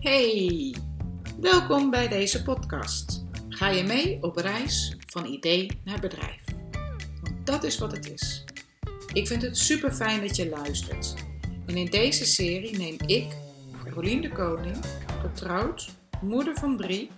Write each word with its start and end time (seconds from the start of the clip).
Hey, 0.00 0.74
welkom 1.40 1.90
bij 1.90 2.08
deze 2.08 2.42
podcast. 2.42 3.24
Ga 3.48 3.68
je 3.68 3.82
mee 3.82 4.22
op 4.22 4.36
reis 4.36 4.96
van 5.06 5.24
idee 5.24 5.80
naar 5.84 6.00
bedrijf? 6.00 6.40
Want 7.22 7.46
dat 7.46 7.64
is 7.64 7.78
wat 7.78 7.92
het 7.92 8.10
is. 8.12 8.44
Ik 9.12 9.26
vind 9.26 9.42
het 9.42 9.58
super 9.58 9.92
fijn 9.92 10.20
dat 10.20 10.36
je 10.36 10.48
luistert. 10.48 11.14
En 11.66 11.76
in 11.76 11.86
deze 11.86 12.24
serie 12.24 12.78
neem 12.78 12.96
ik, 13.06 13.36
Caroline 13.84 14.20
de 14.20 14.32
Koning, 14.32 14.76
getrouwd, 15.20 15.90
moeder 16.20 16.54
van 16.56 16.76
drie, 16.76 17.10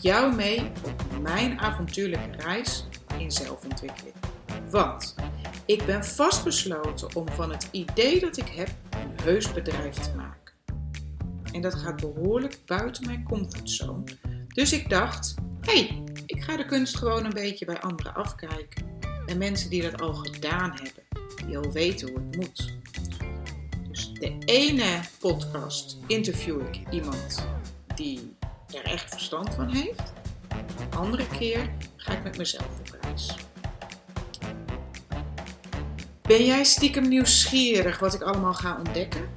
jou 0.00 0.34
mee 0.34 0.60
op 0.84 1.04
mijn 1.22 1.58
avontuurlijke 1.58 2.36
reis 2.36 2.84
in 3.18 3.30
zelfontwikkeling. 3.30 4.14
Want 4.70 5.14
ik 5.66 5.86
ben 5.86 6.04
vastbesloten 6.04 7.16
om 7.16 7.28
van 7.28 7.50
het 7.50 7.68
idee 7.70 8.20
dat 8.20 8.36
ik 8.36 8.48
heb 8.48 8.68
een 8.90 9.24
heus 9.24 9.52
bedrijf 9.52 9.94
te 9.94 10.10
maken. 10.16 10.45
En 11.56 11.62
dat 11.62 11.74
gaat 11.74 12.00
behoorlijk 12.00 12.58
buiten 12.66 13.06
mijn 13.06 13.24
comfortzone. 13.24 14.04
Dus 14.48 14.72
ik 14.72 14.88
dacht, 14.88 15.34
hey, 15.60 16.02
ik 16.26 16.42
ga 16.42 16.56
de 16.56 16.64
kunst 16.64 16.96
gewoon 16.96 17.24
een 17.24 17.32
beetje 17.32 17.64
bij 17.64 17.80
anderen 17.80 18.14
afkijken. 18.14 18.98
En 19.26 19.38
mensen 19.38 19.70
die 19.70 19.82
dat 19.82 20.00
al 20.00 20.14
gedaan 20.14 20.70
hebben, 20.70 21.02
die 21.46 21.58
al 21.58 21.72
weten 21.72 22.08
hoe 22.08 22.18
het 22.18 22.36
moet. 22.36 22.74
Dus 23.88 24.12
de 24.12 24.38
ene 24.44 25.00
podcast 25.18 25.98
interview 26.06 26.60
ik 26.60 26.80
iemand 26.90 27.46
die 27.94 28.36
er 28.74 28.84
echt 28.84 29.10
verstand 29.10 29.54
van 29.54 29.68
heeft. 29.68 30.12
De 30.90 30.96
andere 30.96 31.26
keer 31.38 31.70
ga 31.96 32.12
ik 32.12 32.22
met 32.22 32.36
mezelf 32.36 32.78
op 32.78 32.98
reis. 33.00 33.34
Ben 36.22 36.44
jij 36.44 36.64
stiekem 36.64 37.08
nieuwsgierig 37.08 37.98
wat 37.98 38.14
ik 38.14 38.22
allemaal 38.22 38.54
ga 38.54 38.78
ontdekken? 38.78 39.28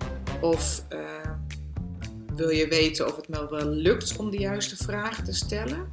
Of 0.42 0.84
uh, 0.90 1.19
wil 2.40 2.50
je 2.50 2.68
weten 2.68 3.08
of 3.08 3.16
het 3.16 3.28
me 3.28 3.50
wel 3.50 3.66
lukt 3.66 4.18
om 4.18 4.30
de 4.30 4.38
juiste 4.38 4.76
vragen 4.76 5.24
te 5.24 5.34
stellen? 5.34 5.90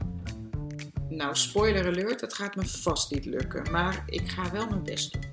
Nou, 1.08 1.36
spoiler 1.36 1.86
alert, 1.86 2.20
dat 2.20 2.34
gaat 2.34 2.56
me 2.56 2.66
vast 2.66 3.10
niet 3.10 3.24
lukken, 3.24 3.70
maar 3.70 4.04
ik 4.06 4.28
ga 4.28 4.52
wel 4.52 4.68
mijn 4.68 4.82
best 4.82 5.12
doen. 5.12 5.24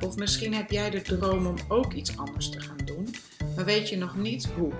Of 0.00 0.16
misschien 0.16 0.54
heb 0.54 0.70
jij 0.70 0.90
de 0.90 1.02
droom 1.02 1.46
om 1.46 1.56
ook 1.68 1.92
iets 1.92 2.16
anders 2.16 2.50
te 2.50 2.60
gaan 2.60 2.84
doen, 2.84 3.14
maar 3.56 3.64
weet 3.64 3.88
je 3.88 3.96
nog 3.96 4.16
niet 4.16 4.46
hoe. 4.56 4.72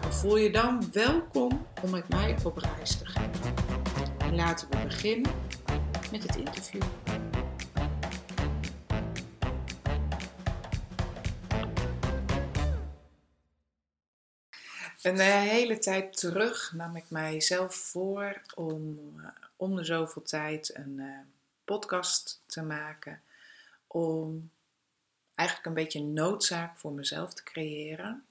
Nou, 0.00 0.12
voel 0.12 0.36
je 0.36 0.50
dan 0.50 0.84
welkom 0.92 1.66
om 1.82 1.90
met 1.90 2.08
mij 2.08 2.36
op 2.42 2.56
reis 2.56 2.98
te 2.98 3.06
gaan. 3.06 3.30
En 4.18 4.34
laten 4.34 4.68
we 4.70 4.76
beginnen 4.84 5.30
met 6.10 6.22
het 6.22 6.36
interview. 6.36 6.82
Een 15.08 15.20
eh, 15.20 15.40
hele 15.40 15.78
tijd 15.78 16.16
terug 16.16 16.72
nam 16.72 16.96
ik 16.96 17.10
mijzelf 17.10 17.74
voor 17.74 18.40
om 18.54 18.98
uh, 19.16 19.26
om 19.56 19.76
de 19.76 19.84
zoveel 19.84 20.22
tijd 20.22 20.76
een 20.76 20.98
uh, 20.98 21.18
podcast 21.64 22.42
te 22.46 22.62
maken. 22.62 23.22
Om 23.86 24.50
eigenlijk 25.34 25.68
een 25.68 25.82
beetje 25.82 26.02
noodzaak 26.02 26.78
voor 26.78 26.92
mezelf 26.92 27.34
te 27.34 27.42
creëren. 27.42 28.24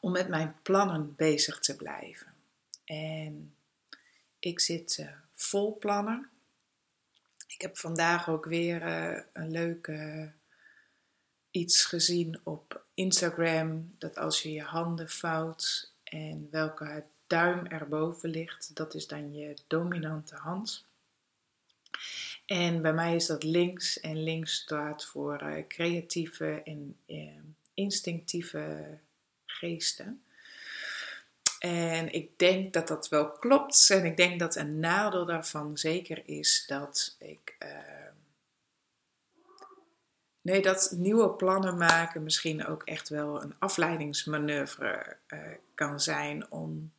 Om 0.00 0.12
met 0.12 0.28
mijn 0.28 0.56
plannen 0.62 1.14
bezig 1.16 1.58
te 1.58 1.76
blijven. 1.76 2.34
En 2.84 3.54
ik 4.38 4.60
zit 4.60 5.06
vol 5.34 5.78
plannen. 5.78 6.30
Ik 7.46 7.60
heb 7.60 7.78
vandaag 7.78 8.28
ook 8.28 8.44
weer 8.44 8.82
een 9.32 9.50
leuke 9.50 10.30
iets 11.54 11.84
gezien 11.84 12.40
op 12.42 12.84
Instagram 12.94 13.94
dat 13.98 14.18
als 14.18 14.42
je 14.42 14.52
je 14.52 14.62
handen 14.62 15.08
vouwt 15.08 15.92
en 16.04 16.48
welke 16.50 17.04
duim 17.26 17.66
erboven 17.66 18.30
ligt, 18.30 18.70
dat 18.74 18.94
is 18.94 19.06
dan 19.06 19.34
je 19.34 19.54
dominante 19.66 20.34
hand. 20.34 20.86
En 22.46 22.82
bij 22.82 22.92
mij 22.92 23.14
is 23.14 23.26
dat 23.26 23.42
links 23.42 24.00
en 24.00 24.22
links 24.22 24.54
staat 24.54 25.04
voor 25.04 25.42
uh, 25.42 25.66
creatieve 25.68 26.62
en 26.64 26.96
uh, 27.06 27.30
instinctieve 27.74 28.98
geesten. 29.46 30.22
En 31.58 32.12
ik 32.12 32.38
denk 32.38 32.72
dat 32.72 32.88
dat 32.88 33.08
wel 33.08 33.30
klopt. 33.30 33.90
En 33.90 34.04
ik 34.04 34.16
denk 34.16 34.38
dat 34.38 34.56
een 34.56 34.78
nadeel 34.78 35.24
daarvan 35.24 35.78
zeker 35.78 36.22
is 36.28 36.64
dat 36.66 37.16
ik. 37.18 37.56
Uh, 37.58 38.03
Nee, 40.44 40.62
dat 40.62 40.94
nieuwe 40.96 41.30
plannen 41.30 41.76
maken 41.76 42.22
misschien 42.22 42.66
ook 42.66 42.82
echt 42.82 43.08
wel 43.08 43.42
een 43.42 43.54
afleidingsmanoeuvre 43.58 45.16
uh, 45.28 45.40
kan 45.74 46.00
zijn 46.00 46.50
om 46.50 46.92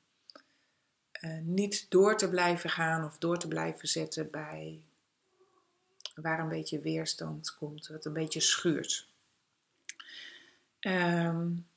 uh, 1.22 1.38
niet 1.42 1.86
door 1.90 2.18
te 2.18 2.30
blijven 2.30 2.70
gaan 2.70 3.06
of 3.06 3.18
door 3.18 3.38
te 3.38 3.48
blijven 3.48 3.88
zetten 3.88 4.32
bij 4.32 4.82
waar 6.16 6.40
een 6.40 6.50
beetje 6.50 6.80
weerstand 6.80 7.56
komt, 7.56 7.88
wat 7.88 8.06
een 8.06 8.14
beetje 8.14 8.40
schuurt. 8.40 9.08
Um, 10.80 11.68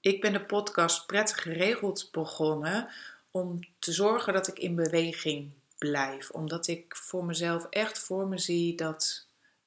ik 0.00 0.20
ben 0.20 0.32
de 0.32 0.44
podcast 0.44 1.06
prettig 1.06 1.42
geregeld 1.42 2.08
begonnen 2.12 2.88
om 3.30 3.60
te 3.78 3.92
zorgen 3.92 4.32
dat 4.32 4.48
ik 4.48 4.58
in 4.58 4.74
beweging 4.74 5.52
blijf, 5.78 6.30
omdat 6.30 6.66
ik 6.66 6.96
voor 6.96 7.24
mezelf 7.24 7.66
echt 7.70 7.98
voor 7.98 8.28
me 8.28 8.38
zie 8.38 8.74
dat 8.74 9.25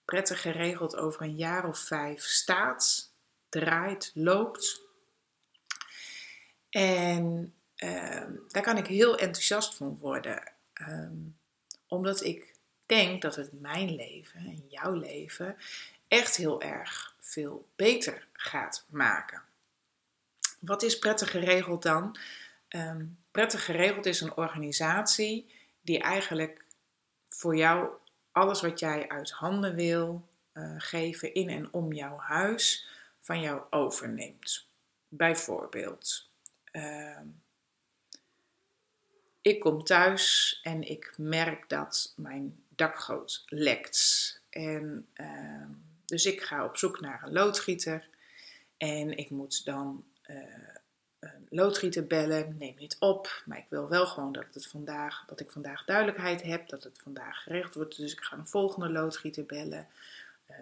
prettig 0.10 0.42
geregeld 0.42 0.96
over 0.96 1.22
een 1.22 1.36
jaar 1.36 1.68
of 1.68 1.80
vijf 1.80 2.24
staat, 2.24 3.12
draait, 3.50 4.12
loopt. 4.14 4.82
En 6.70 7.54
ehm, 7.76 8.34
daar 8.48 8.64
kan 8.64 8.78
ik 8.78 8.88
heel 8.88 9.18
enthousiast 9.18 9.76
van 9.76 9.98
worden, 10.00 10.52
ehm, 10.74 11.18
omdat 11.88 12.24
ik 12.24 12.54
denk 12.86 13.22
dat 13.22 13.36
het 13.36 13.62
mijn 13.62 13.96
leven 13.96 14.40
en 14.40 14.64
jouw 14.70 14.94
leven 14.94 15.58
echt 16.08 16.36
heel 16.36 16.62
erg 16.62 17.16
veel 17.20 17.68
beter 17.76 18.28
gaat 18.34 18.86
maken. 18.90 19.42
Wat 20.60 20.84
is 20.84 21.00
prettig 21.00 21.32
geregeld 21.32 21.84
dan? 21.84 22.18
Um, 22.70 23.18
prettig 23.32 23.66
geregeld 23.66 24.06
is 24.06 24.22
een 24.22 24.38
organisatie 24.38 25.54
die 25.82 26.00
eigenlijk 26.00 26.66
voor 27.30 27.56
jou 27.56 27.90
alles 28.32 28.62
wat 28.62 28.80
jij 28.80 29.08
uit 29.08 29.32
handen 29.32 29.76
wil 29.76 30.28
uh, 30.54 30.74
geven 30.78 31.34
in 31.34 31.50
en 31.50 31.74
om 31.74 31.94
jouw 31.94 32.18
huis 32.18 32.88
van 33.20 33.42
jou 33.42 33.62
overneemt. 33.70 34.68
Bijvoorbeeld, 35.08 36.30
uh, 36.72 37.20
ik 39.42 39.60
kom 39.60 39.84
thuis 39.84 40.60
en 40.64 40.90
ik 40.90 41.14
merk 41.18 41.70
dat 41.70 42.14
mijn 42.16 42.64
dakgoot 42.68 43.44
lekt. 43.46 44.42
En, 44.50 45.08
uh, 45.16 45.66
dus 46.06 46.26
ik 46.26 46.42
ga 46.42 46.66
op 46.66 46.78
zoek 46.78 47.00
naar 47.00 47.24
een 47.24 47.32
loodgieter 47.32 48.10
en 48.78 49.18
ik 49.18 49.30
moet 49.30 49.66
dan 49.66 50.06
eh, 50.22 50.36
loodgieter 51.50 52.08
bellen, 52.08 52.56
neem 52.58 52.76
niet 52.78 52.96
op, 53.00 53.44
maar 53.46 53.58
ik 53.58 53.66
wil 53.70 53.90
wel 53.90 54.08
gewoon 54.08 54.32
dat, 54.32 54.46
het 54.54 54.68
vandaag, 54.68 55.24
dat 55.28 55.40
ik 55.40 55.52
vandaag 55.52 55.86
duidelijkheid 55.86 56.42
heb, 56.42 56.70
dat 56.70 56.84
het 56.84 57.00
vandaag 57.04 57.44
geregeld 57.44 57.76
wordt. 57.76 57.98
Dus 57.98 58.12
ik 58.12 58.22
ga 58.22 58.38
een 58.38 58.48
volgende 58.48 58.90
loodgieter 58.90 59.46
bellen. 59.46 59.88
Ehm, 60.46 60.60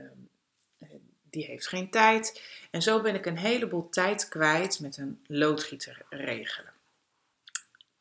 eh, 0.80 0.90
die 1.30 1.46
heeft 1.46 1.68
geen 1.68 1.90
tijd. 1.90 2.42
En 2.72 2.82
zo 2.82 3.02
ben 3.02 3.16
ik 3.16 3.26
een 3.26 3.38
heleboel 3.38 3.90
tijd 3.90 4.28
kwijt 4.28 4.80
met 4.80 4.98
een 4.98 5.24
loodgieter 5.28 6.02
regelen. 6.10 6.72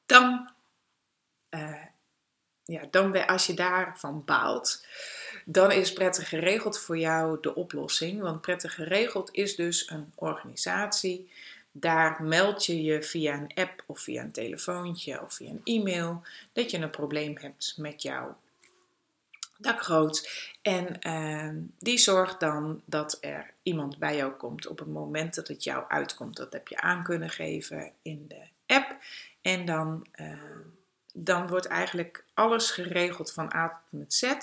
Dan, 0.07 0.51
uh, 1.51 1.83
ja, 2.65 2.83
dan 2.91 3.27
als 3.27 3.47
je 3.47 3.55
daarvan 3.55 4.25
baalt, 4.25 4.87
dan 5.45 5.73
is 5.73 5.93
prettig 5.93 6.29
geregeld 6.29 6.79
voor 6.79 6.99
jou 6.99 7.39
de 7.41 7.55
oplossing. 7.55 8.21
Want 8.21 8.41
prettig 8.41 8.75
geregeld 8.75 9.29
is 9.33 9.57
dus 9.57 9.91
een 9.91 10.13
organisatie 10.15 11.31
daar 11.81 12.23
meld 12.23 12.67
je 12.67 12.83
je 12.83 13.03
via 13.03 13.35
een 13.35 13.55
app 13.55 13.83
of 13.87 14.01
via 14.01 14.23
een 14.23 14.33
telefoontje 14.33 15.23
of 15.23 15.35
via 15.35 15.51
een 15.51 15.61
e-mail 15.65 16.23
dat 16.53 16.71
je 16.71 16.79
een 16.79 16.91
probleem 16.91 17.37
hebt 17.39 17.75
met 17.77 18.03
jouw 18.03 18.37
dakgoot. 19.59 20.51
En 20.63 20.99
uh, 21.07 21.63
die 21.79 21.99
zorgt 21.99 22.41
dan 22.41 22.83
dat 22.85 23.19
er 23.21 23.51
iemand 23.63 23.99
bij 23.99 24.17
jou 24.17 24.33
komt 24.33 24.67
op 24.67 24.79
het 24.79 24.89
moment 24.89 25.35
dat 25.35 25.49
het 25.49 25.65
jou 25.65 25.85
uitkomt. 25.89 26.37
Dat 26.37 26.53
heb 26.53 26.69
je 26.69 26.81
aan 26.81 27.03
kunnen 27.03 27.31
geven 27.31 27.93
in 28.03 28.25
de 28.29 28.43
app. 28.67 28.97
En 29.43 29.65
dan, 29.65 30.07
uh, 30.21 30.41
dan 31.13 31.49
wordt 31.49 31.67
eigenlijk 31.67 32.25
alles 32.35 32.71
geregeld 32.71 33.33
van 33.33 33.55
A 33.55 33.69
tot 33.69 34.01
met 34.01 34.15
Z. 34.15 34.35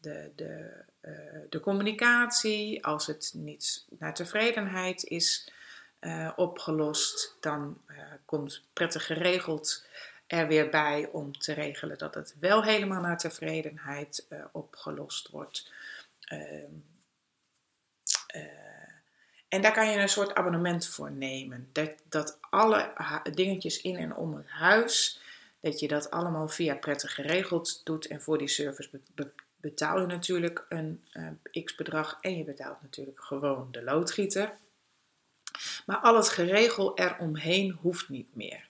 De, 0.00 0.30
de, 0.36 0.70
uh, 1.02 1.12
de 1.48 1.60
communicatie, 1.60 2.84
als 2.84 3.06
het 3.06 3.32
niet 3.36 3.84
naar 3.98 4.14
tevredenheid 4.14 5.04
is 5.04 5.52
uh, 6.02 6.32
opgelost, 6.36 7.36
dan 7.40 7.80
uh, 7.90 7.96
komt 8.24 8.64
prettig 8.72 9.06
geregeld 9.06 9.86
er 10.26 10.46
weer 10.46 10.70
bij 10.70 11.08
om 11.12 11.38
te 11.38 11.52
regelen 11.52 11.98
dat 11.98 12.14
het 12.14 12.34
wel 12.40 12.62
helemaal 12.62 13.00
naar 13.00 13.18
tevredenheid 13.18 14.26
uh, 14.28 14.44
opgelost 14.52 15.28
wordt. 15.28 15.72
Ehm, 16.20 16.72
en 19.48 19.62
daar 19.62 19.72
kan 19.72 19.90
je 19.90 19.98
een 19.98 20.08
soort 20.08 20.34
abonnement 20.34 20.86
voor 20.86 21.10
nemen. 21.10 21.68
Dat, 21.72 21.90
dat 22.08 22.38
alle 22.40 22.92
dingetjes 23.32 23.80
in 23.80 23.96
en 23.96 24.16
om 24.16 24.34
het 24.34 24.48
huis, 24.48 25.20
dat 25.60 25.80
je 25.80 25.88
dat 25.88 26.10
allemaal 26.10 26.48
via 26.48 26.74
prettig 26.74 27.14
geregeld 27.14 27.80
doet. 27.84 28.06
En 28.06 28.22
voor 28.22 28.38
die 28.38 28.48
service 28.48 29.00
betaal 29.56 30.00
je 30.00 30.06
natuurlijk 30.06 30.66
een 30.68 31.04
x-bedrag 31.64 32.18
en 32.20 32.36
je 32.36 32.44
betaalt 32.44 32.82
natuurlijk 32.82 33.24
gewoon 33.24 33.68
de 33.70 33.82
loodgieter. 33.82 34.54
Maar 35.86 35.96
al 35.96 36.16
het 36.16 36.28
geregel 36.28 36.98
eromheen 36.98 37.78
hoeft 37.80 38.08
niet 38.08 38.36
meer. 38.36 38.68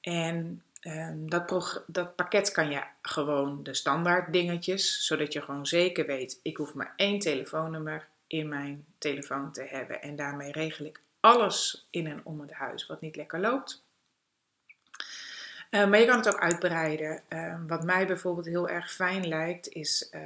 En 0.00 0.62
ehm, 0.80 1.26
dat, 1.26 1.82
dat, 1.86 2.16
pakket 2.16 2.52
kan 2.52 2.70
je 2.70 2.82
gewoon 3.02 3.62
de 3.62 3.74
standaard 3.74 4.32
dingetjes, 4.32 5.06
zodat 5.06 5.32
je 5.32 5.42
gewoon 5.42 5.66
zeker 5.66 6.06
weet, 6.06 6.40
ik 6.42 6.56
hoef 6.56 6.74
maar 6.74 6.92
één 6.96 7.18
telefoonnummer 7.18 8.08
in 8.26 8.48
mijn 8.48 8.84
telefoon 8.98 9.52
te 9.52 9.62
hebben. 9.62 10.02
En 10.02 10.16
daarmee 10.16 10.52
regel 10.52 10.84
ik 10.84 11.00
alles 11.20 11.86
in 11.90 12.06
en 12.06 12.20
om 12.24 12.40
het 12.40 12.52
huis 12.52 12.86
wat 12.86 13.00
niet 13.00 13.16
lekker 13.16 13.40
loopt. 13.40 13.82
Uh, 15.70 15.86
maar 15.88 15.98
je 15.98 16.06
kan 16.06 16.16
het 16.16 16.28
ook 16.28 16.40
uitbreiden. 16.40 17.22
Uh, 17.28 17.54
wat 17.66 17.84
mij 17.84 18.06
bijvoorbeeld 18.06 18.46
heel 18.46 18.68
erg 18.68 18.92
fijn 18.92 19.28
lijkt, 19.28 19.68
is 19.68 20.08
uh, 20.10 20.20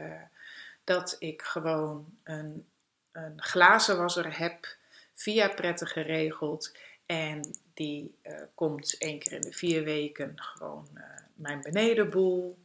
dat 0.85 1.17
ik 1.19 1.43
gewoon 1.43 2.19
een, 2.25 2.67
een 3.12 3.43
glazenwasser 3.43 4.38
heb, 4.38 4.76
via 5.19 5.49
prettig 5.49 5.93
geregeld. 5.93 6.76
En 7.06 7.41
die 7.75 8.15
komt 8.55 8.99
één 8.99 9.19
keer 9.19 9.32
in 9.32 9.41
de 9.41 9.53
vier 9.53 9.85
weken 9.85 10.32
gewoon 10.37 10.88
mijn 11.35 11.61
benedenboel 11.61 12.59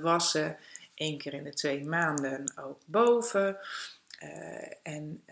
wassen. 0.00 0.56
Eén 0.94 1.18
keer 1.18 1.34
in 1.34 1.44
de 1.44 1.54
twee 1.54 1.84
maanden 1.84 2.52
ook 2.56 2.80
boven. 2.86 3.58
En 4.82 5.24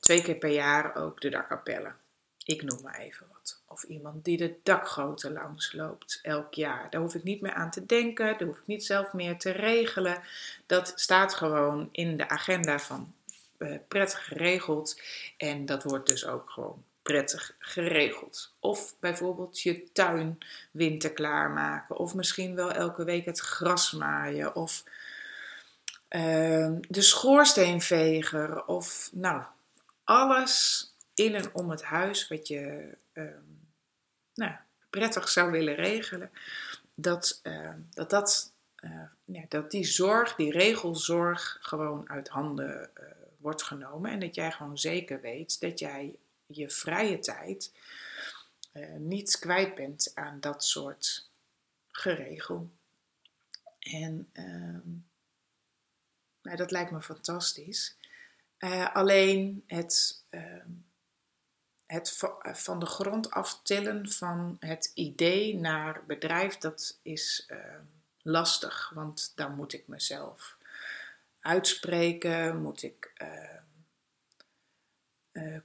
twee 0.00 0.22
keer 0.22 0.36
per 0.36 0.52
jaar 0.52 0.96
ook 0.96 1.20
de 1.20 1.30
dakkapellen. 1.30 1.96
Ik 2.44 2.62
noem 2.62 2.82
maar 2.82 2.98
even 2.98 3.26
wat. 3.32 3.62
Of 3.68 3.82
iemand 3.82 4.24
die 4.24 4.36
de 4.36 4.58
dakgoten 4.62 5.32
langs 5.32 5.72
loopt 5.72 6.18
elk 6.22 6.54
jaar. 6.54 6.90
Daar 6.90 7.00
hoef 7.00 7.14
ik 7.14 7.22
niet 7.22 7.40
meer 7.40 7.52
aan 7.52 7.70
te 7.70 7.86
denken. 7.86 8.38
Daar 8.38 8.48
hoef 8.48 8.58
ik 8.58 8.66
niet 8.66 8.84
zelf 8.84 9.12
meer 9.12 9.38
te 9.38 9.50
regelen. 9.50 10.22
Dat 10.66 10.92
staat 10.96 11.34
gewoon 11.34 11.88
in 11.92 12.16
de 12.16 12.28
agenda 12.28 12.78
van 12.78 13.14
prettig 13.88 14.24
geregeld. 14.24 15.00
En 15.36 15.66
dat 15.66 15.82
wordt 15.82 16.06
dus 16.06 16.26
ook 16.26 16.50
gewoon 16.50 16.84
prettig 17.02 17.54
geregeld. 17.58 18.54
Of 18.60 18.94
bijvoorbeeld 19.00 19.60
je 19.60 19.92
tuin 19.92 20.38
winterklaar 20.70 21.50
maken. 21.50 21.96
Of 21.96 22.14
misschien 22.14 22.54
wel 22.54 22.72
elke 22.72 23.04
week 23.04 23.24
het 23.24 23.40
gras 23.40 23.92
maaien. 23.92 24.54
Of 24.54 24.84
Ehm, 26.12 26.80
de 26.88 27.02
schoorsteenveger 27.02 28.64
of 28.64 29.10
nou, 29.12 29.42
alles 30.04 30.86
in 31.14 31.34
en 31.34 31.54
om 31.54 31.70
het 31.70 31.82
huis 31.82 32.28
wat 32.28 32.48
je 32.48 32.94
ehm, 33.12 33.42
nou, 34.34 34.52
prettig 34.90 35.28
zou 35.28 35.50
willen 35.50 35.74
regelen, 35.74 36.30
dat, 36.94 37.40
ehm, 37.42 37.78
dat, 37.90 38.10
dat, 38.10 38.52
ja, 39.24 39.44
dat 39.48 39.70
die 39.70 39.84
zorg, 39.84 40.34
die 40.34 40.52
regelzorg 40.52 41.58
gewoon 41.60 42.10
uit 42.10 42.28
handen 42.28 42.90
uh, 43.00 43.06
wordt 43.42 43.62
genomen 43.62 44.10
en 44.10 44.20
dat 44.20 44.34
jij 44.34 44.52
gewoon 44.52 44.78
zeker 44.78 45.20
weet 45.20 45.60
dat 45.60 45.78
jij 45.78 46.14
je 46.46 46.70
vrije 46.70 47.18
tijd 47.18 47.72
uh, 48.72 48.96
niet 48.96 49.38
kwijt 49.38 49.74
bent 49.74 50.12
aan 50.14 50.40
dat 50.40 50.64
soort 50.64 51.28
geregel. 51.90 52.70
En 53.78 54.28
nou, 56.42 56.56
dat 56.56 56.70
lijkt 56.70 56.90
me 56.90 57.02
fantastisch. 57.02 57.96
Uh, 58.58 58.94
alleen 58.94 59.64
het, 59.66 60.24
uh, 60.30 60.64
het 61.86 62.18
van 62.42 62.80
de 62.80 62.86
grond 62.86 63.30
aftillen 63.30 64.10
van 64.10 64.56
het 64.60 64.90
idee 64.94 65.56
naar 65.56 66.04
bedrijf, 66.06 66.58
dat 66.58 66.98
is 67.02 67.46
uh, 67.48 67.58
lastig. 68.22 68.90
Want 68.94 69.32
dan 69.34 69.54
moet 69.54 69.72
ik 69.72 69.88
mezelf 69.88 70.56
uitspreken, 71.42 72.62
moet 72.62 72.82
ik 72.82 73.12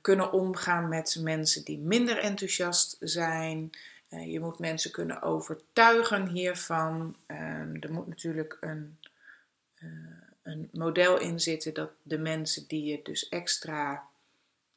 kunnen 0.01 0.31
omgaan 0.31 0.87
met 0.89 1.17
mensen 1.19 1.65
die 1.65 1.79
minder 1.79 2.17
enthousiast 2.17 2.97
zijn. 2.99 3.69
je 4.09 4.39
moet 4.39 4.59
mensen 4.59 4.91
kunnen 4.91 5.21
overtuigen 5.21 6.27
hiervan. 6.27 7.15
er 7.79 7.91
moet 7.91 8.07
natuurlijk 8.07 8.57
een 8.59 8.97
een 10.47 10.69
model 10.71 11.19
in 11.19 11.39
zitten 11.39 11.73
dat 11.73 11.91
de 12.03 12.17
mensen 12.17 12.67
die 12.67 12.83
je 12.83 12.99
dus 13.03 13.29
extra 13.29 14.03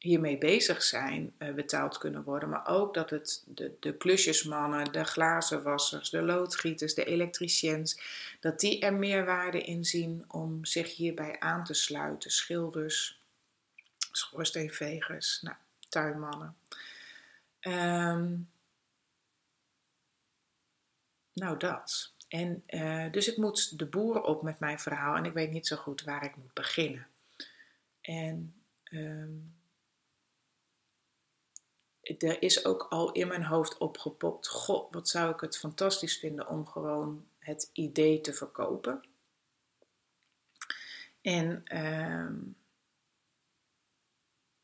hiermee 0.01 0.37
bezig 0.37 0.83
zijn, 0.83 1.33
uh, 1.39 1.53
betaald 1.53 1.97
kunnen 1.97 2.23
worden. 2.23 2.49
Maar 2.49 2.67
ook 2.67 2.93
dat 2.93 3.09
het 3.09 3.43
de, 3.45 3.75
de 3.79 3.97
klusjesmannen, 3.97 4.91
de 4.91 5.03
glazenwassers, 5.03 6.09
de 6.09 6.21
loodgieters, 6.21 6.93
de 6.93 7.05
elektriciëns, 7.05 8.01
dat 8.39 8.59
die 8.59 8.79
er 8.79 8.93
meer 8.93 9.25
waarde 9.25 9.61
in 9.61 9.85
zien 9.85 10.25
om 10.27 10.65
zich 10.65 10.95
hierbij 10.95 11.39
aan 11.39 11.63
te 11.63 11.73
sluiten. 11.73 12.31
Schilders, 12.31 13.21
schoorsteenvegers, 14.11 15.41
nou, 15.41 15.55
tuinmannen. 15.89 16.55
Um, 17.61 18.49
nou, 21.33 21.57
dat. 21.57 22.11
En 22.27 22.63
uh, 22.69 23.11
dus 23.11 23.27
ik 23.31 23.37
moet 23.37 23.79
de 23.79 23.85
boer 23.85 24.21
op 24.21 24.41
met 24.41 24.59
mijn 24.59 24.79
verhaal 24.79 25.15
en 25.15 25.25
ik 25.25 25.33
weet 25.33 25.51
niet 25.51 25.67
zo 25.67 25.75
goed 25.75 26.03
waar 26.03 26.23
ik 26.23 26.35
moet 26.35 26.53
beginnen. 26.53 27.07
En 28.01 28.53
um, 28.91 29.59
er 32.01 32.41
is 32.41 32.65
ook 32.65 32.85
al 32.89 33.11
in 33.11 33.27
mijn 33.27 33.43
hoofd 33.43 33.77
opgepopt: 33.77 34.47
God, 34.47 34.93
wat 34.93 35.09
zou 35.09 35.33
ik 35.33 35.39
het 35.39 35.57
fantastisch 35.57 36.17
vinden 36.17 36.47
om 36.47 36.67
gewoon 36.67 37.25
het 37.39 37.69
idee 37.73 38.21
te 38.21 38.33
verkopen. 38.33 39.03
En 41.21 41.77
um, 41.77 42.55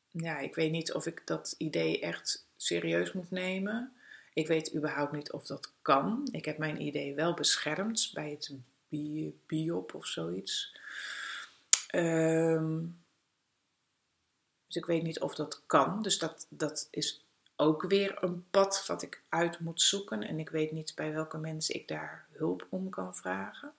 ja, 0.10 0.38
ik 0.38 0.56
weet 0.56 0.72
niet 0.72 0.94
of 0.94 1.06
ik 1.06 1.22
dat 1.26 1.56
idee 1.58 2.00
echt 2.00 2.48
serieus 2.56 3.12
moet 3.14 3.32
nemen. 3.32 3.96
Ik 4.34 4.48
weet 4.48 4.76
überhaupt 4.76 5.12
niet 5.12 5.32
of 5.32 5.46
dat 5.46 5.74
kan. 5.82 6.28
Ik 6.32 6.46
heb 6.46 6.58
mijn 6.58 6.82
idee 6.82 7.16
wel 7.16 7.34
beschermd 7.34 8.12
bij 8.14 8.30
het 8.30 8.52
biop 9.46 9.94
of 9.94 10.06
zoiets. 10.06 10.78
Um, 11.96 13.06
dus 14.68 14.76
ik 14.76 14.86
weet 14.86 15.04
niet 15.04 15.20
of 15.20 15.36
dat 15.36 15.64
kan. 15.66 16.02
Dus 16.02 16.18
dat, 16.18 16.48
dat 16.50 16.88
is 16.92 17.27
ook 17.58 17.84
weer 17.84 18.24
een 18.24 18.50
pad 18.50 18.86
wat 18.88 19.02
ik 19.02 19.24
uit 19.30 19.60
moet 19.60 19.82
zoeken. 19.82 20.24
En 20.24 20.40
ik 20.40 20.50
weet 20.50 20.72
niet 20.72 20.96
bij 20.96 21.14
welke 21.14 21.38
mensen 21.38 21.76
ik 21.76 21.88
daar 21.88 22.26
hulp 22.32 22.68
om 22.70 22.90
kan 22.90 23.16
vragen. 23.16 23.74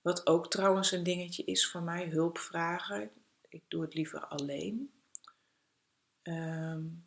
Wat 0.00 0.26
ook 0.26 0.50
trouwens 0.50 0.92
een 0.92 1.02
dingetje 1.02 1.44
is 1.44 1.70
voor 1.70 1.82
mij, 1.82 2.08
hulp 2.08 2.38
vragen. 2.38 3.10
Ik 3.48 3.62
doe 3.68 3.82
het 3.82 3.94
liever 3.94 4.26
alleen. 4.26 4.90
Um, 6.22 7.04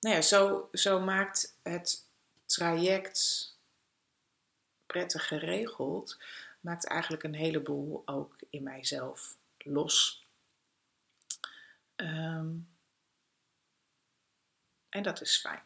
nou 0.00 0.14
ja, 0.14 0.20
zo, 0.20 0.68
zo 0.72 1.00
maakt 1.00 1.58
het 1.62 2.06
traject 2.46 3.50
prettig 4.86 5.26
geregeld, 5.26 6.18
maakt 6.60 6.86
eigenlijk 6.86 7.22
een 7.22 7.34
heleboel 7.34 8.02
ook 8.04 8.36
in 8.50 8.62
mijzelf 8.62 9.36
los. 9.58 10.26
Ehm, 11.96 12.48
en 14.96 15.02
dat 15.02 15.20
is 15.20 15.36
fijn. 15.36 15.62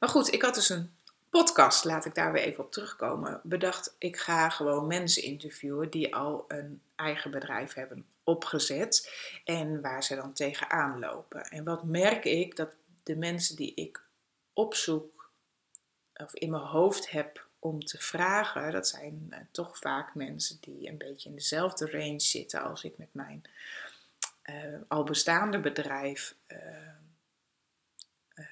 Maar 0.00 0.08
goed, 0.08 0.32
ik 0.32 0.42
had 0.42 0.54
dus 0.54 0.68
een 0.68 0.96
podcast, 1.30 1.84
laat 1.84 2.04
ik 2.04 2.14
daar 2.14 2.32
weer 2.32 2.42
even 2.42 2.64
op 2.64 2.72
terugkomen. 2.72 3.40
Bedacht, 3.42 3.94
ik 3.98 4.16
ga 4.16 4.48
gewoon 4.48 4.86
mensen 4.86 5.22
interviewen 5.22 5.90
die 5.90 6.14
al 6.14 6.44
een 6.48 6.82
eigen 6.96 7.30
bedrijf 7.30 7.74
hebben 7.74 8.06
opgezet 8.24 9.12
en 9.44 9.80
waar 9.80 10.04
ze 10.04 10.14
dan 10.14 10.32
tegenaan 10.32 10.98
lopen. 10.98 11.42
En 11.42 11.64
wat 11.64 11.84
merk 11.84 12.24
ik? 12.24 12.56
Dat 12.56 12.76
de 13.02 13.16
mensen 13.16 13.56
die 13.56 13.74
ik 13.74 14.02
opzoek 14.52 15.30
of 16.14 16.34
in 16.34 16.50
mijn 16.50 16.62
hoofd 16.62 17.10
heb 17.10 17.46
om 17.58 17.84
te 17.84 17.98
vragen, 17.98 18.72
dat 18.72 18.88
zijn 18.88 19.26
uh, 19.30 19.38
toch 19.50 19.78
vaak 19.78 20.14
mensen 20.14 20.56
die 20.60 20.88
een 20.88 20.98
beetje 20.98 21.28
in 21.28 21.34
dezelfde 21.34 21.90
range 21.90 22.20
zitten 22.20 22.62
als 22.62 22.84
ik 22.84 22.98
met 22.98 23.08
mijn 23.12 23.42
uh, 24.50 24.80
al 24.88 25.04
bestaande 25.04 25.60
bedrijf. 25.60 26.34
Uh, 26.48 26.58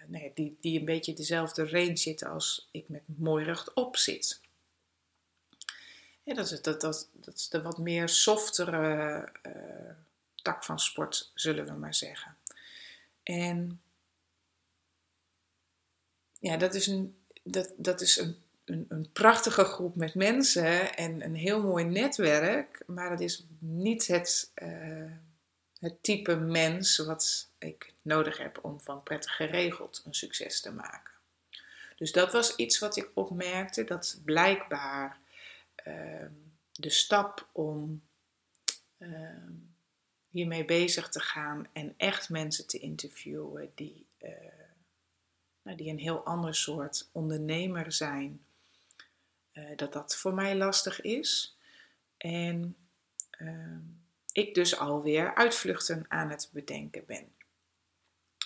nee, 0.06 0.30
die, 0.34 0.56
die 0.60 0.78
een 0.78 0.84
beetje 0.84 1.14
dezelfde 1.14 1.68
range 1.68 1.96
zitten 1.96 2.30
als 2.30 2.68
ik 2.70 2.88
met 2.88 3.02
mooi 3.06 3.44
rechtop 3.44 3.96
zit. 3.96 4.40
Ja, 6.24 6.34
dat, 6.34 6.50
is, 6.50 6.62
dat, 6.62 6.80
dat, 6.80 7.08
dat 7.12 7.34
is 7.34 7.48
de 7.48 7.62
wat 7.62 7.78
meer 7.78 8.08
softere 8.08 9.28
tak 10.42 10.64
van 10.64 10.78
sport, 10.78 11.30
zullen 11.34 11.66
we 11.66 11.72
maar 11.72 11.94
zeggen. 11.94 12.36
En 13.22 13.80
ja, 16.38 16.56
dat 16.56 16.74
is 16.74 16.86
een, 16.86 17.16
dat, 17.42 17.72
dat 17.76 18.00
is 18.00 18.16
een, 18.16 18.36
een, 18.64 18.86
een, 18.88 19.12
prachtige 19.12 19.64
groep 19.64 19.96
met 19.96 20.14
mensen 20.14 20.96
en 20.96 21.24
een 21.24 21.34
heel 21.34 21.62
mooi 21.62 21.84
netwerk, 21.84 22.82
maar 22.86 23.10
dat 23.10 23.20
is 23.20 23.46
niet 23.58 24.06
het, 24.06 24.52
uh, 24.62 25.12
het 25.82 26.02
type 26.02 26.36
mens 26.36 26.96
wat 26.96 27.50
ik 27.58 27.94
nodig 28.02 28.38
heb 28.38 28.58
om 28.64 28.80
van 28.80 29.02
prettig 29.02 29.36
geregeld 29.36 30.02
een 30.04 30.14
succes 30.14 30.60
te 30.60 30.72
maken. 30.72 31.12
Dus 31.96 32.12
dat 32.12 32.32
was 32.32 32.56
iets 32.56 32.78
wat 32.78 32.96
ik 32.96 33.10
opmerkte, 33.14 33.84
dat 33.84 34.20
blijkbaar 34.24 35.18
ehm, 35.74 36.30
de 36.72 36.90
stap 36.90 37.48
om 37.52 38.02
ehm, 38.98 39.52
hiermee 40.30 40.64
bezig 40.64 41.08
te 41.08 41.20
gaan 41.20 41.68
en 41.72 41.94
echt 41.96 42.28
mensen 42.28 42.66
te 42.66 42.78
interviewen 42.78 43.72
die, 43.74 44.06
uh, 44.22 44.30
nou, 45.62 45.76
die 45.76 45.90
een 45.90 45.98
heel 45.98 46.24
ander 46.24 46.54
soort 46.54 47.08
ondernemer 47.12 47.92
zijn, 47.92 48.44
uh, 49.52 49.76
dat 49.76 49.92
dat 49.92 50.16
voor 50.16 50.34
mij 50.34 50.56
lastig 50.56 51.00
is. 51.00 51.56
En 52.16 52.76
uh, 53.38 53.76
ik 54.32 54.54
dus 54.54 54.78
alweer 54.78 55.34
uitvluchten 55.34 56.04
aan 56.08 56.30
het 56.30 56.48
bedenken 56.52 57.04
ben. 57.06 57.32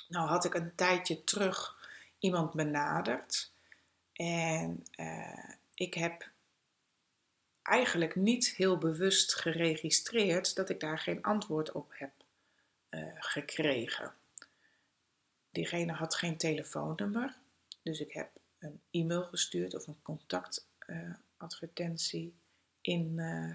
Nou 0.09 0.29
had 0.29 0.45
ik 0.45 0.55
een 0.55 0.75
tijdje 0.75 1.25
terug 1.25 1.77
iemand 2.19 2.53
benaderd 2.53 3.53
en 4.13 4.85
uh, 4.97 5.51
ik 5.75 5.95
heb 5.95 6.31
eigenlijk 7.63 8.17
niet 8.17 8.49
heel 8.49 8.79
bewust 8.79 9.35
geregistreerd 9.35 10.57
dat 10.57 10.69
ik 10.69 10.81
daar 10.81 10.99
geen 10.99 11.23
antwoord 11.23 11.73
op 11.73 11.93
heb 11.95 12.13
uh, 12.91 13.07
gekregen. 13.15 14.15
Diegene 15.51 15.93
had 15.93 16.15
geen 16.15 16.37
telefoonnummer, 16.37 17.37
dus 17.83 18.01
ik 18.01 18.13
heb 18.13 18.31
een 18.59 18.81
e-mail 18.91 19.23
gestuurd 19.23 19.75
of 19.75 19.87
een 19.87 20.03
contactadvertentie 20.03 22.35
uh. 22.83 23.55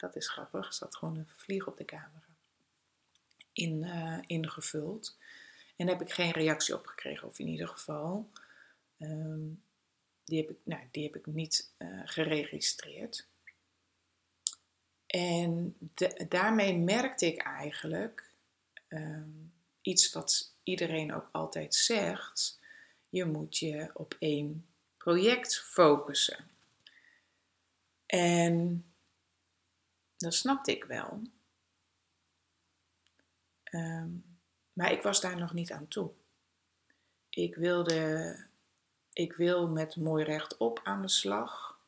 Dat 0.00 0.16
is 0.16 0.28
grappig, 0.28 0.66
er 0.66 0.74
zat 0.74 0.96
gewoon 0.96 1.16
een 1.16 1.28
vlieg 1.36 1.66
op 1.66 1.76
de 1.76 1.84
camera. 1.84 2.28
In, 3.52 3.82
uh, 3.82 4.18
ingevuld. 4.26 5.18
En 5.76 5.86
daar 5.86 5.98
heb 5.98 6.06
ik 6.08 6.14
geen 6.14 6.30
reactie 6.30 6.74
op 6.74 6.86
gekregen, 6.86 7.28
of 7.28 7.38
in 7.38 7.46
ieder 7.46 7.68
geval. 7.68 8.30
Um, 8.98 9.62
die 10.24 10.40
heb 10.40 10.50
ik, 10.50 10.56
nou, 10.64 10.82
die 10.90 11.04
heb 11.04 11.16
ik 11.16 11.26
niet 11.26 11.72
uh, 11.78 12.00
geregistreerd. 12.04 13.28
En 15.06 15.76
daarmee 16.28 16.78
merkte 16.78 17.26
ik 17.26 17.42
eigenlijk 17.42 18.30
um, 18.88 19.52
iets 19.82 20.12
wat 20.12 20.54
iedereen 20.62 21.14
ook 21.14 21.28
altijd 21.32 21.74
zegt: 21.74 22.60
je 23.08 23.24
moet 23.24 23.58
je 23.58 23.90
op 23.94 24.16
één 24.18 24.66
project 24.96 25.58
focussen. 25.58 26.50
En 28.06 28.84
dat 30.20 30.34
snapte 30.34 30.72
ik 30.72 30.84
wel. 30.84 31.22
Um, 33.72 34.38
maar 34.72 34.92
ik 34.92 35.02
was 35.02 35.20
daar 35.20 35.36
nog 35.36 35.52
niet 35.52 35.72
aan 35.72 35.88
toe. 35.88 36.10
Ik 37.28 37.54
wilde 37.54 38.36
ik 39.12 39.32
wil 39.32 39.68
met 39.68 39.96
mooi 39.96 40.24
rechtop 40.24 40.80
aan 40.84 41.02
de 41.02 41.08
slag. 41.08 41.78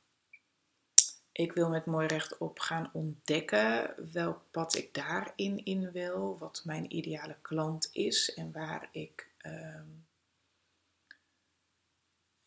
Ik 1.32 1.52
wil 1.52 1.68
met 1.68 1.86
mooi 1.86 2.06
rechtop 2.06 2.58
gaan 2.58 2.90
ontdekken 2.92 3.94
welk 4.12 4.42
pad 4.50 4.74
ik 4.74 4.94
daarin 4.94 5.64
in 5.64 5.90
wil, 5.90 6.38
wat 6.38 6.62
mijn 6.64 6.96
ideale 6.96 7.36
klant 7.42 7.88
is 7.92 8.34
en 8.34 8.52
waar 8.52 8.88
ik, 8.90 9.30
uh, 9.46 9.82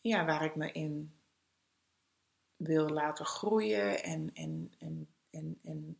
ja, 0.00 0.24
waar 0.24 0.44
ik 0.44 0.54
me 0.54 0.72
in 0.72 1.14
wil 2.56 2.88
laten 2.88 3.26
groeien 3.26 4.02
en, 4.02 4.30
en, 4.34 4.74
en, 4.78 5.08
en, 5.36 5.58
en 5.62 5.98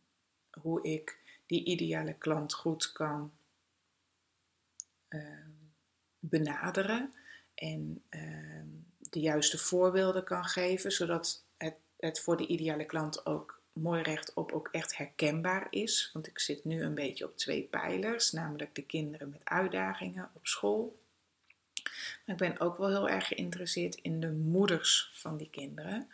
hoe 0.61 0.83
ik 0.83 1.19
die 1.45 1.65
ideale 1.65 2.13
klant 2.13 2.53
goed 2.53 2.91
kan 2.91 3.31
uh, 5.09 5.47
benaderen 6.19 7.13
en 7.55 8.03
ehm, 8.09 8.67
de 8.97 9.19
juiste 9.19 9.57
voorbeelden 9.57 10.23
kan 10.23 10.45
geven, 10.45 10.91
zodat 10.91 11.45
het, 11.57 11.75
het 11.97 12.19
voor 12.19 12.37
de 12.37 12.47
ideale 12.47 12.85
klant 12.85 13.25
ook 13.25 13.61
mooi 13.73 14.01
rechtop 14.01 14.51
ook 14.51 14.67
echt 14.71 14.97
herkenbaar 14.97 15.67
is. 15.69 16.09
Want 16.13 16.27
ik 16.27 16.39
zit 16.39 16.65
nu 16.65 16.81
een 16.81 16.95
beetje 16.95 17.25
op 17.25 17.37
twee 17.37 17.63
pijlers, 17.63 18.31
namelijk 18.31 18.75
de 18.75 18.85
kinderen 18.85 19.29
met 19.29 19.45
uitdagingen 19.45 20.29
op 20.33 20.47
school. 20.47 20.99
Maar 22.25 22.35
ik 22.35 22.37
ben 22.37 22.59
ook 22.59 22.77
wel 22.77 22.89
heel 22.89 23.09
erg 23.09 23.27
geïnteresseerd 23.27 23.95
in 23.95 24.19
de 24.19 24.31
moeders 24.31 25.11
van 25.13 25.37
die 25.37 25.49
kinderen. 25.49 26.09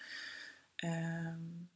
Um, 0.83 1.69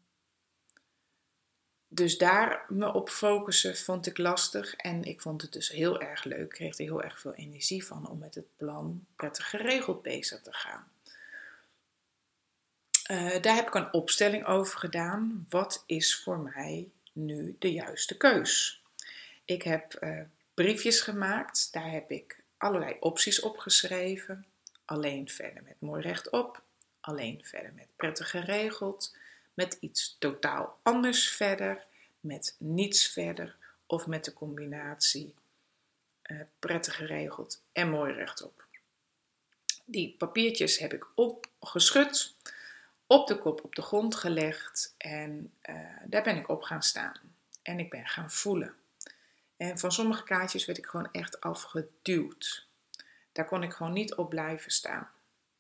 dus 1.88 2.18
daar 2.18 2.66
me 2.70 2.94
op 2.94 3.10
focussen 3.10 3.78
vond 3.78 4.06
ik 4.06 4.18
lastig. 4.18 4.76
En 4.76 5.04
ik 5.04 5.22
vond 5.22 5.42
het 5.42 5.54
dus 5.54 5.70
heel 5.70 6.02
erg 6.02 6.24
leuk. 6.24 6.44
Ik 6.44 6.50
kreeg 6.50 6.78
er 6.78 6.84
heel 6.84 7.04
erg 7.04 7.20
veel 7.20 7.34
energie 7.34 7.86
van 7.86 8.10
om 8.10 8.18
met 8.18 8.36
het 8.36 8.58
plan 8.58 9.06
prettig 9.16 9.50
geregeld 9.50 10.02
bezig 10.02 10.42
te 10.42 10.54
gaan. 10.54 10.88
Uh, 13.12 13.42
daar 13.42 13.56
heb 13.56 13.68
ik 13.68 13.76
een 13.76 13.94
opstelling 13.94 14.46
over 14.46 14.80
gedaan. 14.80 15.46
Wat 15.50 15.84
is 15.86 16.16
voor 16.16 16.40
mij 16.40 16.90
nu 17.12 17.56
de 17.60 17.72
juiste 17.72 18.18
keus? 18.18 18.82
Ik 19.46 19.62
heb 19.62 19.98
uh, 20.04 20.22
briefjes 20.54 21.00
gemaakt. 21.00 21.74
Daar 21.74 21.92
heb 21.92 22.12
ik 22.12 22.40
allerlei 22.58 22.96
opties 23.00 23.40
opgeschreven. 23.40 24.46
Alleen 24.86 25.30
verder 25.30 25.64
met 25.64 25.76
mooi 25.80 26.02
rechtop. 26.02 26.62
Alleen 27.00 27.46
verder 27.46 27.74
met 27.74 27.88
prettig 27.96 28.30
geregeld 28.30 29.16
met 29.58 29.78
iets 29.80 30.16
totaal 30.20 30.80
anders 30.84 31.30
verder, 31.30 31.86
met 32.20 32.56
niets 32.60 33.08
verder 33.08 33.56
of 33.86 34.08
met 34.08 34.26
de 34.26 34.34
combinatie 34.34 35.36
uh, 36.24 36.42
prettig 36.60 36.96
geregeld 36.96 37.64
en 37.72 37.90
mooi 37.90 38.14
rechtop. 38.14 38.66
Die 39.86 40.16
papiertjes 40.18 40.78
heb 40.78 40.94
ik 40.94 41.08
opgeschud, 41.16 42.36
op 43.08 43.28
de 43.28 43.38
kop 43.38 43.64
op 43.64 43.76
de 43.76 43.82
grond 43.82 44.16
gelegd 44.16 44.94
en 44.98 45.54
uh, 45.70 45.76
daar 46.06 46.24
ben 46.24 46.38
ik 46.38 46.50
op 46.50 46.62
gaan 46.62 46.84
staan. 46.84 47.20
En 47.62 47.80
ik 47.80 47.90
ben 47.90 48.08
gaan 48.08 48.32
voelen. 48.32 48.76
En 49.58 49.80
van 49.80 49.92
sommige 49.92 50.24
kaartjes 50.24 50.66
werd 50.66 50.78
ik 50.78 50.86
gewoon 50.86 51.12
echt 51.12 51.42
afgeduwd. 51.42 52.68
Daar 53.32 53.46
kon 53.46 53.64
ik 53.64 53.74
gewoon 53.74 53.94
niet 53.94 54.16
op 54.16 54.30
blijven 54.30 54.72
staan. 54.72 55.10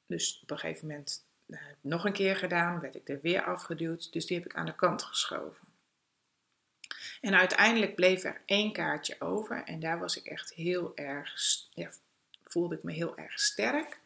Dus 0.05 0.39
op 0.41 0.51
een 0.51 0.59
gegeven 0.59 0.87
moment 0.87 1.25
uh, 1.47 1.59
nog 1.81 2.05
een 2.05 2.13
keer 2.13 2.35
gedaan, 2.35 2.79
werd 2.79 2.95
ik 2.95 3.09
er 3.09 3.19
weer 3.21 3.43
afgeduwd, 3.43 4.13
dus 4.13 4.25
die 4.25 4.37
heb 4.37 4.45
ik 4.45 4.55
aan 4.55 4.65
de 4.65 4.75
kant 4.75 5.03
geschoven. 5.03 5.67
En 7.21 7.35
uiteindelijk 7.35 7.95
bleef 7.95 8.23
er 8.23 8.41
één 8.45 8.71
kaartje 8.71 9.15
over 9.21 9.63
en 9.63 9.79
daar 9.79 9.99
was 9.99 10.17
ik 10.17 10.25
echt 10.25 10.53
heel 10.53 10.91
erg, 10.95 11.33
ja, 11.73 11.89
voelde 12.43 12.75
ik 12.75 12.83
me 12.83 12.91
heel 12.91 13.17
erg 13.17 13.39
sterk. 13.39 13.99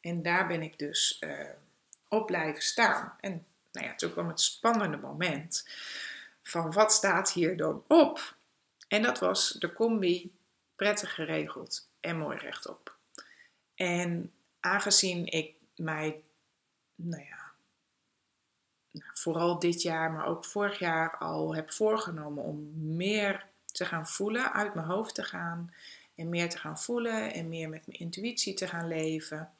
En 0.00 0.22
daar 0.22 0.46
ben 0.46 0.62
ik 0.62 0.78
dus 0.78 1.20
uh, 1.20 1.48
op 2.08 2.26
blijven 2.26 2.62
staan. 2.62 3.16
En 3.20 3.46
nou 3.72 3.86
ja, 3.86 3.94
toen 3.94 4.12
kwam 4.12 4.28
het 4.28 4.40
spannende 4.40 4.96
moment 4.96 5.68
van 6.42 6.72
wat 6.72 6.92
staat 6.92 7.32
hier 7.32 7.56
dan 7.56 7.84
op? 7.88 8.36
En 8.88 9.02
dat 9.02 9.18
was 9.18 9.50
de 9.50 9.72
combi 9.72 10.34
prettig 10.76 11.14
geregeld 11.14 11.88
en 12.00 12.18
mooi 12.18 12.38
rechtop. 12.38 12.96
En 13.74 14.32
aangezien 14.60 15.26
ik 15.26 15.54
mij 15.76 16.22
nou 16.96 17.22
ja, 17.22 17.52
nou, 18.90 19.10
vooral 19.14 19.58
dit 19.58 19.82
jaar, 19.82 20.12
maar 20.12 20.26
ook 20.26 20.44
vorig 20.44 20.78
jaar 20.78 21.16
al 21.16 21.54
heb 21.54 21.72
voorgenomen 21.72 22.44
om 22.44 22.70
meer 22.96 23.46
te 23.66 23.84
gaan 23.84 24.08
voelen, 24.08 24.52
uit 24.52 24.74
mijn 24.74 24.86
hoofd 24.86 25.14
te 25.14 25.22
gaan 25.22 25.74
en 26.14 26.28
meer 26.28 26.48
te 26.48 26.58
gaan 26.58 26.78
voelen 26.78 27.32
en 27.32 27.48
meer 27.48 27.68
met 27.68 27.86
mijn 27.86 27.98
intuïtie 27.98 28.54
te 28.54 28.68
gaan 28.68 28.88
leven. 28.88 29.50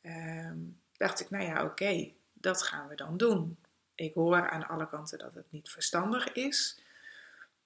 Ehm, 0.00 0.58
dacht 0.96 1.20
ik, 1.20 1.30
nou 1.30 1.44
ja, 1.44 1.64
oké, 1.64 2.12
dat 2.32 2.62
gaan 2.62 2.88
we 2.88 2.94
dan 2.94 3.16
doen. 3.16 3.56
Ik 3.94 4.14
hoor 4.14 4.50
aan 4.50 4.68
alle 4.68 4.88
kanten 4.88 5.18
dat 5.18 5.34
het 5.34 5.52
niet 5.52 5.70
verstandig 5.70 6.32
is. 6.32 6.80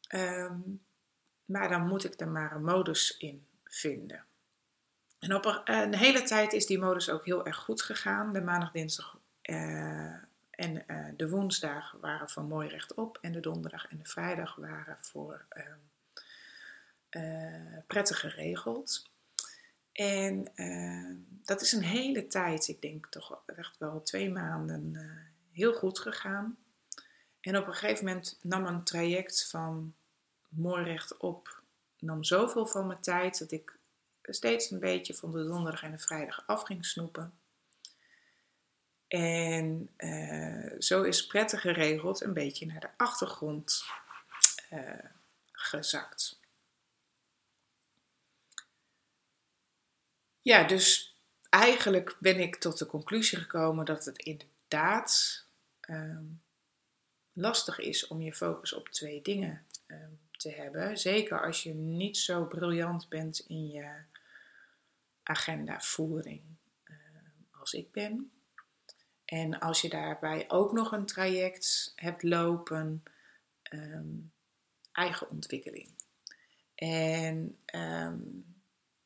Ehm, 0.09 0.59
maar 1.45 1.69
dan 1.69 1.87
moet 1.87 2.05
ik 2.05 2.21
er 2.21 2.29
maar 2.29 2.53
een 2.53 2.65
modus 2.65 3.17
in 3.17 3.47
vinden. 3.65 4.25
En 5.21 5.35
op 5.35 5.63
een 5.65 5.95
hele 5.95 6.23
tijd 6.23 6.53
is 6.53 6.67
die 6.67 6.79
modus 6.79 7.11
ook 7.11 7.25
heel 7.25 7.47
erg 7.47 7.57
goed 7.57 7.83
gegaan. 7.83 8.33
De 8.33 8.41
maandag, 8.41 8.71
dinsdag 8.71 9.19
uh, 9.43 10.15
en 10.51 10.85
uh, 10.87 11.07
de 11.17 11.29
woensdag 11.29 11.97
waren 12.01 12.31
voor 12.31 12.45
mooi 12.45 12.69
rechtop. 12.69 13.19
En 13.21 13.33
de 13.33 13.41
donderdag 13.41 13.87
en 13.89 13.99
de 13.99 14.09
vrijdag 14.09 14.55
waren 14.55 14.99
voor 15.01 15.47
uh, 17.11 17.23
prettig 17.87 18.21
geregeld. 18.21 19.09
En 19.93 20.53
dat 21.45 21.61
is 21.61 21.73
een 21.73 21.83
hele 21.83 22.27
tijd, 22.27 22.69
ik 22.69 22.83
denk 22.83 23.07
toch 23.07 23.43
echt 23.47 23.79
wel 23.79 24.03
twee 24.03 24.31
maanden, 24.31 24.99
heel 25.53 25.73
goed 25.73 25.99
gegaan. 25.99 26.57
En 27.41 27.57
op 27.57 27.67
een 27.67 27.75
gegeven 27.75 28.05
moment 28.05 28.39
nam 28.43 28.67
een 28.67 28.85
traject 28.85 29.49
van 29.49 29.95
mooi 30.49 30.85
rechtop, 30.85 31.63
nam 31.99 32.25
zoveel 32.25 32.67
van 32.67 32.87
mijn 32.87 33.01
tijd 33.01 33.39
dat 33.39 33.51
ik 33.51 33.79
steeds 34.35 34.71
een 34.71 34.81
beetje 34.81 35.15
van 35.15 35.33
de 35.33 35.45
donderdag 35.45 35.83
en 35.83 35.91
de 35.91 35.99
vrijdag 35.99 36.43
af 36.47 36.63
ging 36.63 36.87
snoepen. 36.87 37.35
En 39.09 39.91
uh, 39.97 40.73
zo 40.79 41.03
is 41.03 41.27
prettig 41.27 41.61
geregeld 41.61 42.21
een 42.21 42.33
beetje 42.33 42.67
naar 42.67 42.81
de 42.81 42.91
achtergrond 42.97 43.85
uh, 44.73 45.05
gezakt. 45.53 46.39
Ja, 50.43 50.65
dus 50.65 51.17
eigenlijk 51.49 52.17
ben 52.19 52.41
ik 52.41 52.57
tot 52.57 52.79
de 52.79 52.87
conclusie 52.87 53.39
gekomen 53.39 53.85
dat 53.85 54.05
het 54.05 54.19
inderdaad 54.19 55.45
ehm, 55.81 56.25
lastig 57.33 57.79
is 57.79 58.07
om 58.07 58.21
je 58.21 58.33
focus 58.33 58.73
op 58.73 58.89
twee 58.89 59.23
dingen 59.23 59.67
um, 59.87 60.19
te 60.31 60.51
hebben. 60.51 60.99
Zeker 60.99 61.45
als 61.45 61.63
je 61.63 61.75
niet 61.75 62.17
zo 62.17 62.45
briljant 62.45 63.09
bent 63.09 63.39
in 63.39 63.71
je 63.71 63.93
agendavoering 65.31 66.43
uh, 66.85 66.97
als 67.61 67.73
ik 67.73 67.93
ben. 67.93 68.33
En 69.25 69.59
als 69.59 69.81
je 69.81 69.89
daarbij 69.89 70.45
ook 70.49 70.73
nog 70.73 70.93
een 70.93 71.07
traject 71.07 71.93
hebt 71.95 72.23
lopen, 72.23 73.03
um, 73.73 74.33
eigen 74.93 75.31
ontwikkeling. 75.31 75.89
En 76.75 77.59
um, 77.75 78.45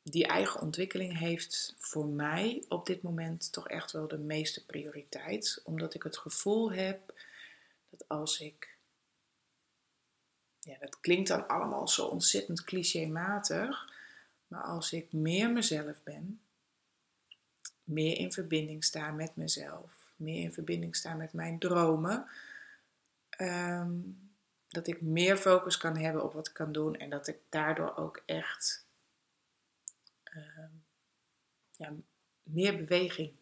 die 0.03 0.27
eigen 0.27 0.61
ontwikkeling 0.61 1.19
heeft 1.19 1.75
voor 1.79 2.07
mij 2.07 2.65
op 2.69 2.87
dit 2.87 3.03
moment 3.03 3.53
toch 3.53 3.69
echt 3.69 3.93
wel 3.93 4.09
de 4.09 4.19
meeste 4.19 4.67
prioriteit. 4.67 5.61
Omdat 5.65 5.95
ik 5.95 6.03
het 6.03 6.19
gevoel 6.19 6.73
heb 6.73 7.15
dat 7.91 8.09
als 8.09 8.41
ik. 8.41 8.77
Ja, 10.61 10.79
dat 10.79 11.01
klinkt 11.01 11.29
dan 11.29 11.49
allemaal 11.49 11.89
zo 11.89 12.07
ontzettend 12.07 12.65
clichématig. 12.65 13.93
Maar 14.49 14.63
als 14.63 14.93
ik 14.93 15.13
meer 15.13 15.51
mezelf 15.51 16.03
ben, 16.03 16.41
meer 17.85 18.19
in 18.19 18.33
verbinding 18.33 18.85
sta 18.85 19.11
met 19.11 19.37
mezelf, 19.37 20.13
meer 20.17 20.43
in 20.43 20.53
verbinding 20.53 20.97
sta 20.97 21.15
met 21.15 21.33
mijn 21.33 21.59
dromen, 21.59 22.27
ehm, 23.29 23.93
dat 24.69 24.87
ik 24.87 25.01
meer 25.01 25.37
focus 25.37 25.77
kan 25.77 25.97
hebben 25.97 26.25
op 26.25 26.33
wat 26.33 26.49
ik 26.49 26.55
kan 26.55 26.73
doen 26.73 26.97
en 26.97 27.11
dat 27.11 27.27
ik 27.27 27.39
daardoor 27.49 27.97
ook 27.97 28.23
echt 28.27 28.87
ehm, 30.25 30.71
ja, 31.77 31.93
meer 32.43 32.77
beweging 32.77 33.33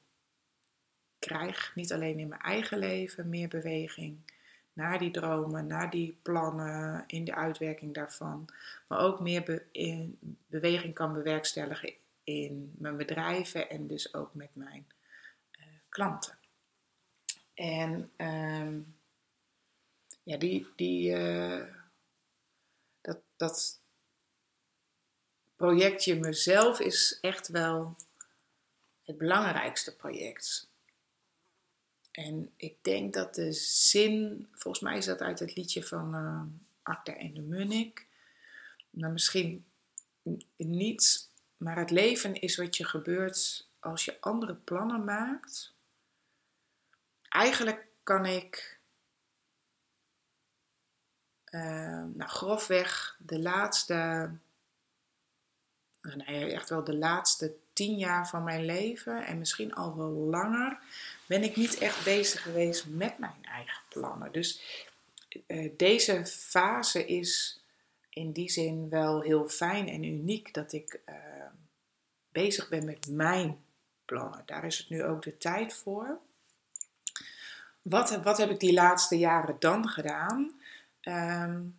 krijg. 1.19 1.75
Niet 1.75 1.93
alleen 1.93 2.19
in 2.19 2.29
mijn 2.29 2.41
eigen 2.41 2.79
leven, 2.79 3.29
meer 3.29 3.49
beweging 3.49 4.32
naar 4.73 4.99
die 4.99 5.11
dromen, 5.11 5.67
naar 5.67 5.91
die 5.91 6.19
plannen, 6.23 7.05
in 7.07 7.25
de 7.25 7.35
uitwerking 7.35 7.95
daarvan. 7.95 8.49
Maar 8.87 8.99
ook 8.99 9.21
meer 9.21 9.67
in 9.73 10.19
beweging 10.47 10.95
kan 10.95 11.13
bewerkstelligen 11.13 11.93
in 12.25 12.75
mijn 12.79 12.97
bedrijven 12.97 13.71
en 13.71 13.87
dus 13.87 14.15
ook 14.15 14.35
met 14.35 14.55
mijn 14.55 14.87
uh, 15.59 15.65
klanten. 15.89 16.39
En 17.55 18.11
um, 18.17 18.97
ja, 20.23 20.37
die, 20.37 20.67
die, 20.77 21.11
uh, 21.11 21.65
dat, 23.01 23.19
dat 23.37 23.81
projectje 25.57 26.21
mezelf 26.21 26.81
is 26.81 27.19
echt 27.21 27.49
wel 27.49 27.97
het 29.03 29.19
belangrijkste 29.19 29.97
project. 29.97 30.71
En 32.13 32.53
ik 32.57 32.85
denk 32.85 33.15
dat 33.15 33.35
de 33.35 33.53
zin, 33.53 34.47
volgens 34.53 34.83
mij 34.83 34.97
is 34.97 35.05
dat 35.05 35.21
uit 35.21 35.39
het 35.39 35.57
liedje 35.57 35.85
van 35.85 36.15
uh, 36.85 36.99
en 37.05 37.35
de 37.35 37.41
Munnik, 37.41 38.07
maar 38.91 39.11
misschien 39.11 39.65
niet, 40.57 41.29
maar 41.57 41.79
het 41.79 41.91
leven 41.91 42.41
is 42.41 42.57
wat 42.57 42.77
je 42.77 42.85
gebeurt 42.85 43.69
als 43.79 44.05
je 44.05 44.21
andere 44.21 44.55
plannen 44.55 45.05
maakt. 45.05 45.75
Eigenlijk 47.29 47.87
kan 48.03 48.27
ik 48.27 48.81
uh, 51.51 52.05
nou, 52.05 52.31
grofweg 52.31 53.17
de 53.19 53.41
laatste, 53.41 54.31
nou 56.01 56.51
echt 56.51 56.69
wel 56.69 56.85
de 56.85 56.97
laatste 56.97 57.57
tien 57.83 57.99
jaar 57.99 58.29
van 58.29 58.45
mijn 58.45 58.65
leven 58.65 59.27
en 59.27 59.39
misschien 59.39 59.75
al 59.75 59.97
wel 59.97 60.11
langer, 60.11 60.79
ben 61.27 61.43
ik 61.43 61.57
niet 61.57 61.79
echt 61.79 62.05
bezig 62.05 62.43
geweest 62.43 62.87
met 62.87 63.19
mijn 63.19 63.45
eigen 63.45 63.83
plannen. 63.89 64.33
Dus 64.33 64.63
uh, 65.47 65.73
deze 65.77 66.27
fase 66.27 67.07
is 67.07 67.61
in 68.09 68.33
die 68.33 68.51
zin 68.51 68.89
wel 68.89 69.21
heel 69.21 69.49
fijn 69.49 69.89
en 69.89 70.05
uniek 70.05 70.55
dat 70.55 70.73
ik 70.73 71.01
uh, 71.09 71.15
bezig 72.33 72.69
ben 72.69 72.85
met 72.85 73.09
mijn 73.11 73.59
plannen. 74.05 74.43
Daar 74.47 74.65
is 74.65 74.79
het 74.79 74.89
nu 74.89 75.05
ook 75.05 75.23
de 75.23 75.39
tijd 75.39 75.75
voor. 75.75 76.19
Wat, 77.83 78.23
wat 78.23 78.39
heb 78.39 78.51
ik 78.51 78.61
die 78.61 78.73
laatste 78.73 79.19
jaren 79.19 79.57
dan 79.59 79.89
gedaan? 79.89 80.61
Um, 81.03 81.77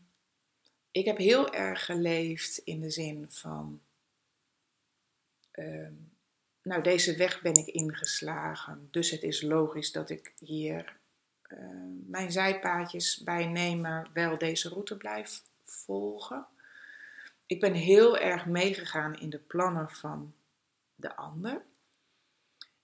ik 0.92 1.06
heb 1.06 1.18
heel 1.18 1.54
erg 1.54 1.86
geleefd 1.86 2.58
in 2.58 2.80
de 2.80 2.90
zin 2.90 3.26
van, 3.30 3.82
um, 5.60 6.12
nou 6.62 6.82
deze 6.82 7.16
weg 7.16 7.42
ben 7.42 7.54
ik 7.54 7.68
ingeslagen, 7.68 8.88
dus 8.92 9.10
het 9.10 9.24
is 9.24 9.42
logisch 9.42 9.92
dat 9.92 10.10
ik 10.10 10.34
hier 10.40 10.98
uh, 11.48 11.60
mijn 12.08 12.32
zijpaadjes 12.32 13.18
bij 13.24 13.46
nemen, 13.46 14.08
wel 14.14 14.38
deze 14.38 14.70
route 14.70 14.98
blijf 14.98 15.44
volgen. 15.66 16.46
Ik 17.46 17.60
ben 17.60 17.74
heel 17.74 18.18
erg 18.18 18.46
meegegaan 18.46 19.20
in 19.20 19.30
de 19.30 19.40
plannen 19.40 19.90
van 19.90 20.34
de 20.96 21.16
ander. 21.16 21.62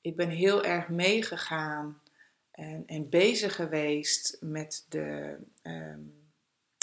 Ik 0.02 0.16
ben 0.16 0.30
heel 0.30 0.64
erg 0.64 0.90
meegegaan 0.90 2.02
en, 2.52 2.84
en 2.86 3.10
bezig 3.10 3.56
geweest 3.56 4.38
met 4.40 4.86
de, 4.90 5.38
um, 5.64 6.32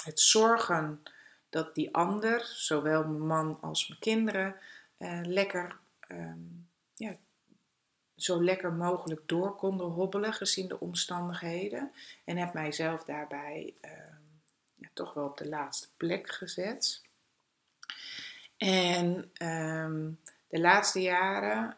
het 0.03 0.19
zorgen 0.19 1.03
dat 1.49 1.75
die 1.75 1.95
ander, 1.95 2.41
zowel 2.45 3.07
mijn 3.07 3.27
man 3.27 3.61
als 3.61 3.87
mijn 3.87 3.99
kinderen, 3.99 4.55
uh, 4.97 5.19
lekker, 5.23 5.79
um, 6.07 6.69
ja, 6.93 7.17
zo 8.15 8.43
lekker 8.43 8.73
mogelijk 8.73 9.27
door 9.27 9.55
konden 9.55 9.87
hobbelen 9.87 10.33
gezien 10.33 10.67
de 10.67 10.79
omstandigheden. 10.79 11.91
En 12.25 12.37
heb 12.37 12.53
mijzelf 12.53 13.03
daarbij 13.03 13.73
uh, 13.81 13.91
ja, 14.75 14.89
toch 14.93 15.13
wel 15.13 15.25
op 15.25 15.37
de 15.37 15.47
laatste 15.47 15.87
plek 15.97 16.29
gezet. 16.29 17.01
En 18.57 19.31
um, 19.41 20.19
de 20.47 20.59
laatste 20.59 21.01
jaren 21.01 21.77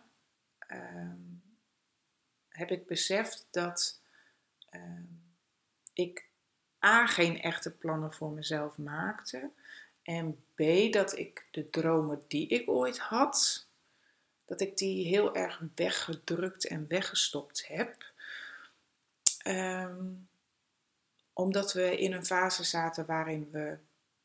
heb 2.49 2.71
ik 2.71 2.88
beseft 2.88 3.47
dat 3.51 4.01
ik 5.93 6.29
A, 6.86 7.05
geen 7.05 7.41
echte 7.41 7.71
plannen 7.71 8.13
voor 8.13 8.32
mezelf 8.32 8.77
maakte. 8.77 9.51
En 10.10 10.43
B, 10.56 10.91
dat 10.91 11.17
ik 11.17 11.48
de 11.52 11.69
dromen 11.69 12.24
die 12.28 12.48
ik 12.48 12.69
ooit 12.69 13.00
had, 13.00 13.67
dat 14.45 14.62
ik 14.62 14.78
die 14.78 15.08
heel 15.08 15.36
erg 15.36 15.62
weggedrukt 15.76 16.67
en 16.67 16.88
weggestopt 16.88 17.67
heb. 17.67 18.13
Um, 19.48 20.30
omdat 21.34 21.74
we 21.74 21.98
in 21.98 22.13
een 22.13 22.26
fase 22.26 22.63
zaten 22.63 23.06
waarin 23.06 23.50
we 23.52 23.78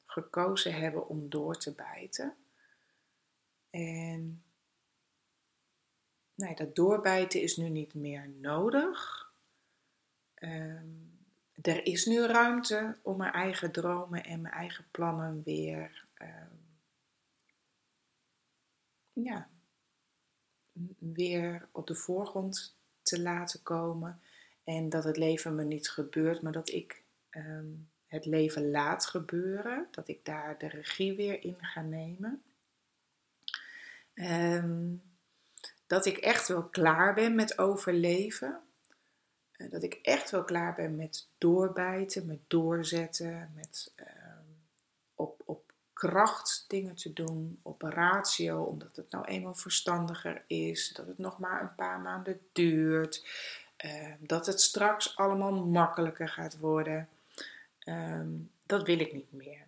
gekozen 0.07 0.75
hebben 0.75 1.09
om 1.09 1.29
door 1.29 1.59
te 1.59 1.73
bijten. 1.73 2.37
En 3.71 4.43
nee, 6.35 6.55
dat 6.55 6.75
doorbijten 6.75 7.43
is 7.43 7.57
nu 7.57 7.69
niet 7.69 7.95
meer 7.95 8.29
nodig. 8.29 9.31
Um, 10.35 11.14
er 11.67 11.87
is 11.87 12.07
nu 12.07 12.27
ruimte 12.27 12.99
om 13.03 13.17
mijn 13.17 13.33
eigen 13.33 13.73
dromen 13.73 14.25
en 14.25 14.41
mijn 14.41 14.55
eigen 14.55 14.85
plannen 14.91 15.43
weer, 15.45 16.05
uh, 16.19 16.29
ja, 19.13 19.49
weer 20.99 21.69
op 21.73 21.87
de 21.87 21.95
voorgrond 21.95 22.77
te 23.03 23.23
laten 23.23 23.63
komen. 23.63 24.21
En 24.65 24.89
dat 24.89 25.05
het 25.05 25.17
leven 25.17 25.55
me 25.55 25.65
niet 25.65 25.91
gebeurt, 25.91 26.43
maar 26.43 26.53
dat 26.53 26.71
ik 26.71 27.03
um, 27.31 27.91
het 28.07 28.25
leven 28.25 28.71
laat 28.71 29.07
gebeuren. 29.07 29.89
Dat 29.91 30.09
ik 30.09 30.25
daar 30.25 30.59
de 30.59 30.69
regie 30.69 31.17
weer 31.17 31.43
in 31.43 31.57
ga 31.61 31.81
nemen. 31.81 32.43
Um, 34.15 35.03
dat 35.87 36.07
ik 36.07 36.17
echt 36.17 36.49
wel 36.49 36.69
klaar 36.69 37.15
ben 37.15 37.35
met 37.35 37.59
overleven. 37.59 38.61
Eh, 39.57 39.71
dat 39.71 39.83
ik 39.83 39.99
echt 40.03 40.31
wel 40.31 40.45
klaar 40.45 40.75
ben 40.75 40.97
met 40.97 41.27
doorbijten, 41.39 42.27
met 42.27 42.41
doorzetten, 42.47 43.53
met 43.55 43.93
uh, 43.97 44.07
op, 45.15 45.43
op 45.45 45.73
kracht 45.93 46.65
dingen 46.69 46.95
te 46.95 47.13
doen, 47.13 47.59
op 47.63 47.83
ratio, 47.83 48.63
omdat 48.63 48.97
het 48.97 49.11
nou 49.11 49.25
eenmaal 49.25 49.55
verstandiger 49.55 50.45
is, 50.47 50.93
dat 50.93 51.07
het 51.07 51.19
nog 51.19 51.39
maar 51.39 51.63
een 51.63 51.75
paar 51.75 52.01
maanden 52.01 52.41
duurt, 52.53 53.27
uh, 53.85 54.13
dat 54.19 54.47
het 54.47 54.61
straks 54.61 55.17
allemaal 55.17 55.53
makkelijker 55.53 56.29
gaat 56.29 56.59
worden. 56.59 57.09
Um, 57.89 58.51
dat 58.67 58.87
wil 58.87 58.99
ik 58.99 59.13
niet 59.13 59.33
meer. 59.33 59.63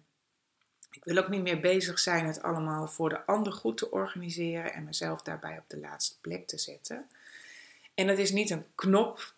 Ik 0.90 1.04
wil 1.04 1.16
ook 1.16 1.28
niet 1.28 1.42
meer 1.42 1.60
bezig 1.60 1.98
zijn 1.98 2.26
het 2.26 2.42
allemaal 2.42 2.86
voor 2.86 3.08
de 3.08 3.26
ander 3.26 3.52
goed 3.52 3.76
te 3.76 3.90
organiseren 3.90 4.72
en 4.72 4.84
mezelf 4.84 5.22
daarbij 5.22 5.58
op 5.58 5.64
de 5.66 5.78
laatste 5.78 6.20
plek 6.20 6.46
te 6.46 6.58
zetten. 6.58 7.08
En 7.94 8.08
het 8.08 8.18
is 8.18 8.32
niet 8.32 8.50
een 8.50 8.66
knop 8.74 9.34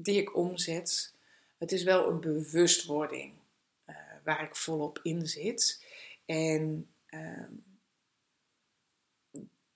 die 0.00 0.20
ik 0.20 0.36
omzet. 0.36 1.14
Het 1.58 1.72
is 1.72 1.82
wel 1.82 2.08
een 2.08 2.20
bewustwording. 2.20 3.34
Uh, 3.86 3.96
waar 4.24 4.42
ik 4.42 4.56
volop 4.56 5.00
in 5.02 5.26
zit. 5.26 5.84
En 6.24 6.90
ehm, 7.06 7.52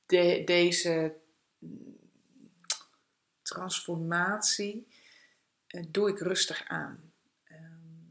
de, 0.06 0.42
deze 0.44 1.16
transformatie 3.42 4.86
uh, 5.68 5.84
doe 5.88 6.08
ik 6.08 6.18
rustig 6.18 6.68
aan. 6.68 7.12
Ehm, 7.44 8.06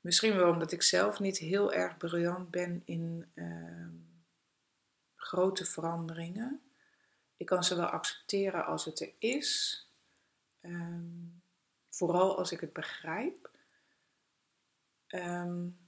misschien 0.00 0.36
wel 0.36 0.50
omdat 0.50 0.72
ik 0.72 0.82
zelf 0.82 1.20
niet 1.20 1.38
heel 1.38 1.72
erg 1.72 1.96
briljant 1.96 2.50
ben 2.50 2.82
in 2.84 3.30
ehm, 3.34 3.94
grote 5.16 5.64
veranderingen. 5.64 6.60
Ik 7.36 7.46
kan 7.46 7.64
ze 7.64 7.76
wel 7.76 7.86
accepteren 7.86 8.66
als 8.66 8.84
het 8.84 9.00
er 9.00 9.12
is. 9.18 9.80
Vooral 11.88 12.38
als 12.38 12.52
ik 12.52 12.60
het 12.60 12.72
begrijp. 12.72 13.50
Um, 15.08 15.78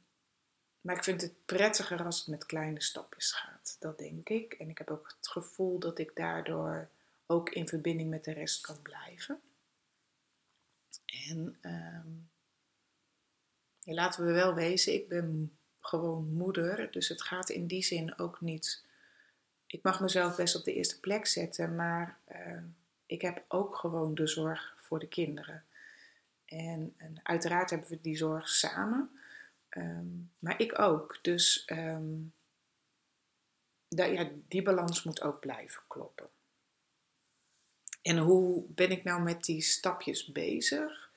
maar 0.80 0.96
ik 0.96 1.04
vind 1.04 1.20
het 1.20 1.44
prettiger 1.44 2.04
als 2.04 2.18
het 2.18 2.28
met 2.28 2.46
kleine 2.46 2.82
stapjes 2.82 3.32
gaat. 3.32 3.76
Dat 3.78 3.98
denk 3.98 4.28
ik. 4.28 4.52
En 4.52 4.68
ik 4.68 4.78
heb 4.78 4.90
ook 4.90 5.14
het 5.16 5.28
gevoel 5.28 5.78
dat 5.78 5.98
ik 5.98 6.16
daardoor 6.16 6.90
ook 7.26 7.50
in 7.50 7.68
verbinding 7.68 8.10
met 8.10 8.24
de 8.24 8.32
rest 8.32 8.60
kan 8.60 8.82
blijven. 8.82 9.40
En 11.06 11.58
ja, 13.78 13.94
laten 13.94 14.26
we 14.26 14.32
wel 14.32 14.54
wezen, 14.54 14.94
ik 14.94 15.08
ben 15.08 15.58
gewoon 15.80 16.32
moeder. 16.32 16.90
Dus 16.90 17.08
het 17.08 17.22
gaat 17.22 17.48
in 17.48 17.66
die 17.66 17.82
zin 17.82 18.18
ook 18.18 18.40
niet. 18.40 18.84
Ik 19.66 19.82
mag 19.82 20.00
mezelf 20.00 20.36
best 20.36 20.56
op 20.56 20.64
de 20.64 20.74
eerste 20.74 21.00
plek 21.00 21.26
zetten, 21.26 21.74
maar 21.74 22.20
ik 23.08 23.22
heb 23.22 23.44
ook 23.48 23.76
gewoon 23.76 24.14
de 24.14 24.26
zorg 24.26 24.76
voor 24.80 24.98
de 24.98 25.08
kinderen. 25.08 25.64
En, 26.44 26.94
uiteraard 27.22 27.70
hebben 27.70 27.88
we 27.88 28.00
die 28.00 28.16
zorg 28.16 28.48
samen. 28.48 29.10
Ehm, 29.68 30.06
maar 30.38 30.60
ik 30.60 30.78
ook. 30.78 31.18
Dus 31.22 31.68
um, 31.72 32.32
ja, 33.88 34.30
die 34.48 34.62
balans 34.62 35.02
moet 35.02 35.22
ook 35.22 35.40
blijven 35.40 35.82
kloppen. 35.86 36.28
En 38.02 38.18
hoe 38.18 38.64
ben 38.68 38.90
ik 38.90 39.04
nou 39.04 39.22
met 39.22 39.44
die 39.44 39.60
stapjes 39.60 40.26
bezig? 40.26 41.10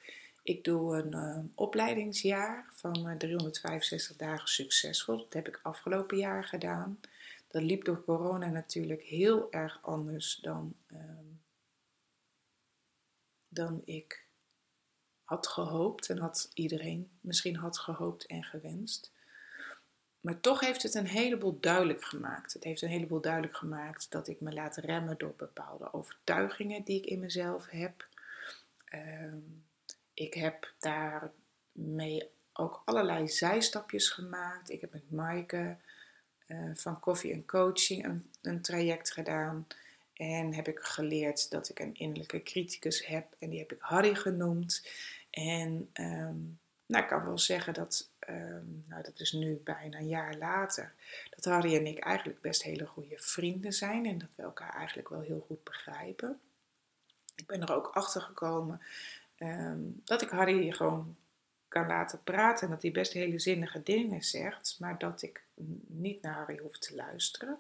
Ik 0.43 0.63
doe 0.63 0.97
een 0.97 1.15
uh, 1.15 1.43
opleidingsjaar 1.55 2.69
van 2.73 3.09
uh, 3.09 3.15
365 3.15 4.15
dagen 4.15 4.47
succesvol. 4.47 5.17
Dat 5.17 5.33
heb 5.33 5.47
ik 5.47 5.59
afgelopen 5.63 6.17
jaar 6.17 6.43
gedaan. 6.43 6.99
Dat 7.47 7.61
liep 7.61 7.83
door 7.83 8.03
corona 8.03 8.49
natuurlijk 8.49 9.01
heel 9.01 9.51
erg 9.51 9.79
anders 9.81 10.35
dan, 10.35 10.75
dan 13.53 13.81
ik 13.85 14.25
had 15.23 15.47
gehoopt 15.47 16.09
en 16.09 16.17
had 16.17 16.51
iedereen 16.53 17.11
misschien 17.21 17.55
had 17.55 17.77
gehoopt 17.77 18.25
en 18.25 18.43
gewenst. 18.43 19.11
Maar 20.21 20.39
toch 20.39 20.59
heeft 20.59 20.83
het 20.83 20.93
een 20.93 21.07
heleboel 21.07 21.59
duidelijk 21.59 22.03
gemaakt. 22.03 22.53
Het 22.53 22.63
heeft 22.63 22.81
een 22.81 22.89
heleboel 22.89 23.21
duidelijk 23.21 23.57
gemaakt 23.57 24.11
dat 24.11 24.27
ik 24.27 24.41
me 24.41 24.53
laat 24.53 24.77
remmen 24.77 25.17
door 25.17 25.33
bepaalde 25.37 25.93
overtuigingen 25.93 26.83
die 26.83 26.97
ik 26.97 27.05
in 27.05 27.19
mezelf 27.19 27.67
heb. 27.69 28.07
Ehm, 28.85 29.39
ik 30.13 30.33
heb 30.33 30.73
daarmee 30.79 32.29
ook 32.53 32.81
allerlei 32.85 33.29
zijstapjes 33.29 34.09
gemaakt. 34.09 34.69
Ik 34.69 34.81
heb 34.81 34.93
met 34.93 35.11
Maaike 35.11 35.77
uh, 36.47 36.75
van 36.75 36.99
Koffie 36.99 37.33
en 37.33 37.45
Coaching 37.45 38.05
een, 38.05 38.31
een 38.41 38.61
traject 38.61 39.11
gedaan. 39.11 39.67
En 40.13 40.53
heb 40.53 40.67
ik 40.67 40.79
geleerd 40.79 41.51
dat 41.51 41.69
ik 41.69 41.79
een 41.79 41.95
innerlijke 41.95 42.43
criticus 42.43 43.05
heb. 43.05 43.35
En 43.39 43.49
die 43.49 43.59
heb 43.59 43.71
ik 43.71 43.81
Harry 43.81 44.15
genoemd. 44.15 44.87
En 45.29 45.89
um, 45.93 46.59
nou, 46.85 47.03
ik 47.03 47.09
kan 47.09 47.25
wel 47.25 47.37
zeggen 47.37 47.73
dat, 47.73 48.09
um, 48.29 48.83
nou, 48.87 49.03
dat 49.03 49.19
is 49.19 49.31
nu 49.31 49.61
bijna 49.63 49.97
een 49.97 50.07
jaar 50.07 50.35
later, 50.35 50.93
dat 51.29 51.45
Harry 51.45 51.75
en 51.75 51.85
ik 51.85 51.99
eigenlijk 51.99 52.41
best 52.41 52.63
hele 52.63 52.85
goede 52.85 53.17
vrienden 53.17 53.73
zijn 53.73 54.05
en 54.05 54.17
dat 54.17 54.29
we 54.35 54.43
elkaar 54.43 54.73
eigenlijk 54.75 55.09
wel 55.09 55.21
heel 55.21 55.45
goed 55.47 55.63
begrijpen. 55.63 56.39
Ik 57.35 57.45
ben 57.45 57.61
er 57.61 57.75
ook 57.75 57.87
achter 57.93 58.21
gekomen 58.21 58.81
um, 59.37 60.01
dat 60.05 60.21
ik 60.21 60.29
Harry 60.29 60.71
gewoon 60.71 61.15
kan 61.67 61.87
laten 61.87 62.23
praten 62.23 62.65
en 62.67 62.73
dat 62.73 62.81
hij 62.81 62.91
best 62.91 63.13
hele 63.13 63.39
zinnige 63.39 63.83
dingen 63.83 64.23
zegt, 64.23 64.75
maar 64.79 64.97
dat 64.97 65.21
ik 65.21 65.43
niet 65.87 66.21
naar 66.21 66.33
Harry 66.33 66.57
hoef 66.57 66.77
te 66.77 66.95
luisteren. 66.95 67.59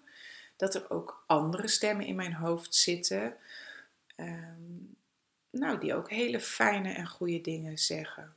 Dat 0.61 0.75
er 0.75 0.89
ook 0.89 1.23
andere 1.27 1.67
stemmen 1.67 2.05
in 2.05 2.15
mijn 2.15 2.33
hoofd 2.33 2.75
zitten. 2.75 3.37
Um, 4.15 4.95
nou, 5.49 5.79
die 5.79 5.95
ook 5.95 6.09
hele 6.09 6.39
fijne 6.39 6.93
en 6.93 7.07
goede 7.07 7.41
dingen 7.41 7.77
zeggen. 7.77 8.35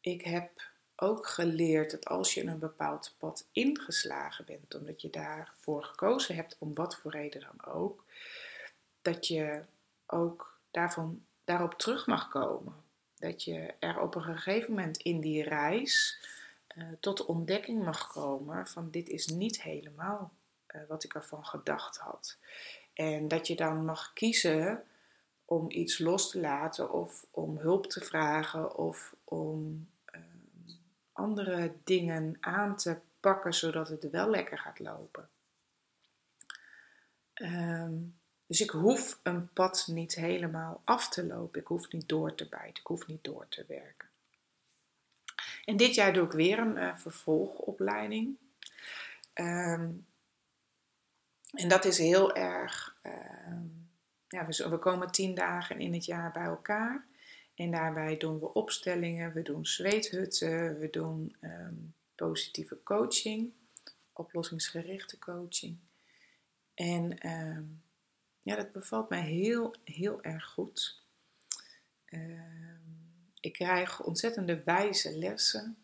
Ik 0.00 0.22
heb 0.22 0.70
ook 0.96 1.26
geleerd 1.26 1.90
dat 1.90 2.04
als 2.04 2.34
je 2.34 2.44
een 2.46 2.58
bepaald 2.58 3.14
pad 3.18 3.46
ingeslagen 3.52 4.44
bent, 4.44 4.74
omdat 4.74 5.02
je 5.02 5.10
daarvoor 5.10 5.84
gekozen 5.84 6.34
hebt, 6.34 6.56
om 6.58 6.74
wat 6.74 6.96
voor 6.96 7.10
reden 7.10 7.40
dan 7.40 7.74
ook, 7.74 8.04
dat 9.02 9.26
je 9.26 9.62
ook 10.06 10.58
daarvan, 10.70 11.24
daarop 11.44 11.74
terug 11.74 12.06
mag 12.06 12.28
komen. 12.28 12.74
Dat 13.18 13.44
je 13.44 13.74
er 13.78 14.00
op 14.00 14.14
een 14.14 14.22
gegeven 14.22 14.70
moment 14.70 14.96
in 14.96 15.20
die 15.20 15.42
reis 15.42 16.18
uh, 16.76 16.84
tot 17.00 17.16
de 17.16 17.26
ontdekking 17.26 17.84
mag 17.84 18.12
komen 18.12 18.66
van 18.66 18.90
dit 18.90 19.08
is 19.08 19.26
niet 19.26 19.62
helemaal 19.62 20.32
wat 20.88 21.04
ik 21.04 21.14
ervan 21.14 21.44
gedacht 21.44 21.98
had. 21.98 22.38
En 22.92 23.28
dat 23.28 23.46
je 23.46 23.56
dan 23.56 23.84
mag 23.84 24.12
kiezen 24.12 24.84
om 25.44 25.70
iets 25.70 25.98
los 25.98 26.30
te 26.30 26.40
laten 26.40 26.92
of 26.92 27.26
om 27.30 27.58
hulp 27.58 27.86
te 27.86 28.00
vragen 28.00 28.76
of 28.76 29.14
om 29.24 29.88
uh, 30.14 30.20
andere 31.12 31.72
dingen 31.84 32.36
aan 32.40 32.76
te 32.76 32.98
pakken 33.20 33.54
zodat 33.54 33.88
het 33.88 34.10
wel 34.10 34.30
lekker 34.30 34.58
gaat 34.58 34.78
lopen. 34.78 35.28
Um, 37.34 38.18
dus 38.46 38.60
ik 38.60 38.70
hoef 38.70 39.20
een 39.22 39.52
pad 39.52 39.86
niet 39.86 40.14
helemaal 40.14 40.80
af 40.84 41.08
te 41.08 41.26
lopen. 41.26 41.60
Ik 41.60 41.66
hoef 41.66 41.92
niet 41.92 42.08
door 42.08 42.34
te 42.34 42.48
bijten. 42.48 42.80
Ik 42.80 42.86
hoef 42.86 43.06
niet 43.06 43.24
door 43.24 43.46
te 43.48 43.64
werken. 43.68 44.08
En 45.64 45.76
dit 45.76 45.94
jaar 45.94 46.12
doe 46.12 46.24
ik 46.24 46.32
weer 46.32 46.58
een 46.58 46.76
uh, 46.76 46.96
vervolgopleiding. 46.96 48.36
Um, 49.34 50.06
en 51.54 51.68
dat 51.68 51.84
is 51.84 51.98
heel 51.98 52.34
erg. 52.34 52.96
Uh, 53.02 53.12
ja, 54.28 54.46
we, 54.46 54.78
komen 54.78 55.10
tien 55.10 55.34
dagen 55.34 55.80
in 55.80 55.92
het 55.92 56.04
jaar 56.04 56.32
bij 56.32 56.44
elkaar. 56.44 57.06
En 57.54 57.70
daarbij 57.70 58.16
doen 58.16 58.38
we 58.40 58.52
opstellingen, 58.52 59.32
we 59.32 59.42
doen 59.42 59.66
zweethutten, 59.66 60.78
we 60.78 60.90
doen 60.90 61.36
ehm, 61.40 61.74
positieve 62.14 62.82
coaching, 62.82 63.52
oplossingsgerichte 64.12 65.18
coaching. 65.18 65.78
En 66.74 67.18
ehm, 67.18 67.64
ja, 68.42 68.56
dat 68.56 68.72
bevalt 68.72 69.08
mij 69.08 69.22
heel, 69.22 69.74
heel 69.84 70.22
erg 70.22 70.44
goed. 70.44 71.02
Ehm, 72.04 72.80
ik 73.40 73.52
krijg 73.52 74.02
ontzettende 74.02 74.62
wijze 74.64 75.18
lessen. 75.18 75.83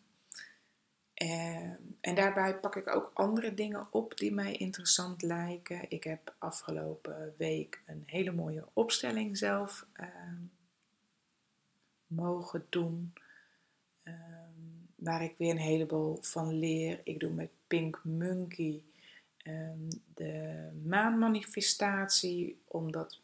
Ehm, 1.21 1.75
en 1.99 2.15
daarbij 2.15 2.59
pak 2.59 2.75
ik 2.75 2.95
ook 2.95 3.11
andere 3.13 3.53
dingen 3.53 3.87
op 3.91 4.17
die 4.17 4.33
mij 4.33 4.53
interessant 4.53 5.21
lijken. 5.21 5.89
Ik 5.89 6.03
heb 6.03 6.35
afgelopen 6.37 7.33
week 7.37 7.81
een 7.85 8.03
hele 8.05 8.31
mooie 8.31 8.67
opstelling 8.73 9.37
zelf 9.37 9.87
ehm, 9.93 10.41
mogen 12.07 12.65
doen. 12.69 13.13
Ehm, 14.03 14.49
waar 14.95 15.23
ik 15.23 15.35
weer 15.37 15.51
een 15.51 15.57
heleboel 15.57 16.17
van 16.21 16.53
leer. 16.59 17.01
Ik 17.03 17.19
doe 17.19 17.31
met 17.31 17.49
Pink 17.67 18.03
Monkey 18.03 18.83
de 20.13 20.69
maanmanifestatie, 20.83 22.61
omdat 22.67 23.19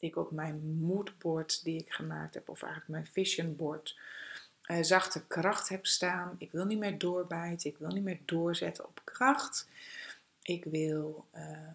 ik 0.00 0.16
op 0.16 0.30
mijn 0.30 0.78
moodboard 0.80 1.64
die 1.64 1.80
ik 1.80 1.92
gemaakt 1.92 2.34
heb, 2.34 2.48
of 2.48 2.62
eigenlijk 2.62 2.92
mijn 2.92 3.06
vision 3.06 3.56
board 3.56 3.98
uh, 4.66 4.82
zachte 4.82 5.26
kracht 5.26 5.68
heb 5.68 5.86
staan. 5.86 6.34
Ik 6.38 6.52
wil 6.52 6.64
niet 6.64 6.78
meer 6.78 6.98
doorbijten. 6.98 7.70
Ik 7.70 7.78
wil 7.78 7.88
niet 7.88 8.02
meer 8.02 8.20
doorzetten 8.24 8.86
op 8.86 9.00
kracht. 9.04 9.68
Ik 10.42 10.64
wil. 10.64 11.26
Uh, 11.34 11.68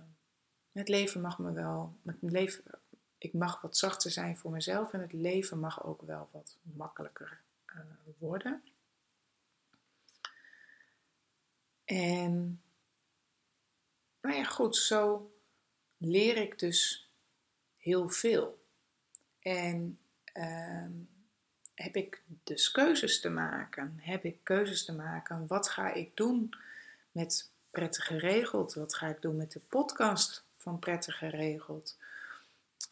het 0.71 0.87
leven 0.87 1.21
mag 1.21 1.39
me 1.39 1.51
wel. 1.51 1.93
Het 2.05 2.15
leven, 2.19 2.63
ik 3.17 3.33
mag 3.33 3.61
wat 3.61 3.77
zachter 3.77 4.11
zijn 4.11 4.37
voor 4.37 4.51
mezelf. 4.51 4.93
En 4.93 5.01
het 5.01 5.13
leven 5.13 5.59
mag 5.59 5.85
ook 5.85 6.01
wel 6.01 6.29
wat 6.31 6.55
makkelijker 6.61 7.39
uh, 7.75 7.81
worden. 8.17 8.63
En. 11.85 12.61
Nou 14.21 14.35
ja, 14.35 14.43
goed. 14.43 14.75
Zo 14.75 15.31
leer 15.97 16.37
ik 16.37 16.59
dus 16.59 17.09
heel 17.77 18.09
veel. 18.09 18.65
En. 19.39 19.99
Uh, 20.33 20.85
heb 21.77 21.95
ik 21.95 22.21
dus 22.43 22.71
keuzes 22.71 23.19
te 23.19 23.29
maken? 23.29 23.97
Heb 24.01 24.23
ik 24.23 24.43
keuzes 24.43 24.85
te 24.85 24.93
maken? 24.93 25.47
Wat 25.47 25.69
ga 25.69 25.93
ik 25.93 26.15
doen 26.15 26.53
met 27.11 27.49
Prettig 27.71 28.05
Geregeld? 28.05 28.73
Wat 28.73 28.95
ga 28.95 29.07
ik 29.07 29.21
doen 29.21 29.35
met 29.35 29.51
de 29.51 29.59
podcast 29.59 30.43
van 30.57 30.79
Prettig 30.79 31.17
Geregeld? 31.17 31.97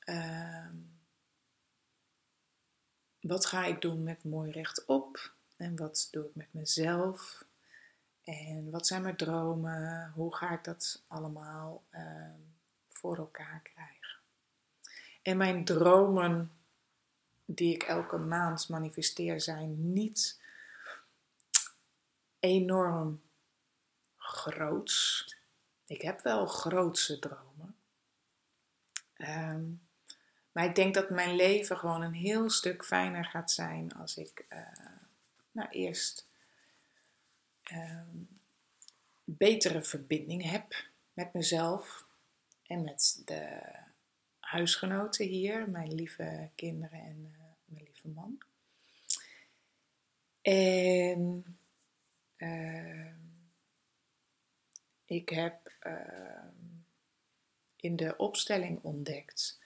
Uh, 0.06 0.68
wat 3.20 3.46
ga 3.46 3.66
ik 3.66 3.82
doen 3.82 4.04
met 4.04 4.24
Mooi 4.24 4.52
Rechtop? 4.52 5.34
En 5.58 5.76
wat 5.76 6.08
doe 6.12 6.26
ik 6.26 6.36
met 6.36 6.54
mezelf? 6.54 7.46
En 8.24 8.72
wat 8.72 8.88
zijn 8.88 9.02
mijn 9.02 9.16
dromen? 9.16 10.12
Hoe 10.16 10.36
ga 10.36 10.52
ik 10.52 10.64
dat 10.64 11.04
allemaal 11.08 11.84
ehm, 11.90 12.40
voor 12.90 13.18
elkaar 13.18 13.62
krijgen? 13.64 14.20
En 15.22 15.38
mijn 15.38 15.66
dromen 15.66 16.52
die 17.46 17.74
ik 17.74 17.84
elke 17.84 18.18
maand 18.18 18.70
manifesteer 18.70 19.42
zijn 19.42 19.94
niet 19.94 20.42
enorm 22.40 23.22
groots. 24.18 25.26
Ik 25.86 26.02
heb 26.02 26.22
wel 26.22 26.46
grootse 26.46 27.20
dromen. 27.20 27.76
Ehm, 29.14 29.64
maar 30.52 30.66
ik 30.66 30.76
denk 30.76 30.94
dat 30.94 31.10
mijn 31.10 31.36
leven 31.36 31.78
gewoon 31.78 32.02
een 32.02 32.14
heel 32.14 32.50
stuk 32.50 32.86
fijner 32.86 33.26
gaat 33.26 33.52
zijn 33.52 33.94
als 33.94 34.18
ik 34.18 34.46
uh, 34.50 34.60
nou, 35.52 35.70
eerst 35.70 36.28
um, 37.72 38.40
betere 39.24 39.84
verbinding 39.84 40.50
heb 40.50 40.76
met 41.14 41.34
mezelf 41.34 42.08
en 42.64 42.84
met 42.84 43.22
de 43.26 43.62
huisgenoten 44.56 45.26
hier, 45.26 45.70
mijn 45.70 45.94
lieve 45.94 46.50
kinderen 46.56 47.00
en 47.00 47.32
uh, 47.32 47.46
mijn 47.66 47.84
lieve 47.84 48.08
man. 48.08 48.38
En 50.42 51.58
uh, 52.38 53.14
ik 55.06 55.30
heb 55.30 55.72
uh, 55.88 56.48
in 57.76 57.96
de 57.96 58.18
opstelling 58.18 58.84
ontdekt 58.84 59.60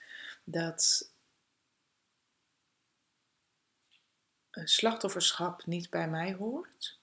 dat 0.44 1.12
een 4.50 4.68
slachtofferschap 4.68 5.66
niet 5.66 5.90
bij 5.90 6.08
mij 6.08 6.32
hoort. 6.32 6.98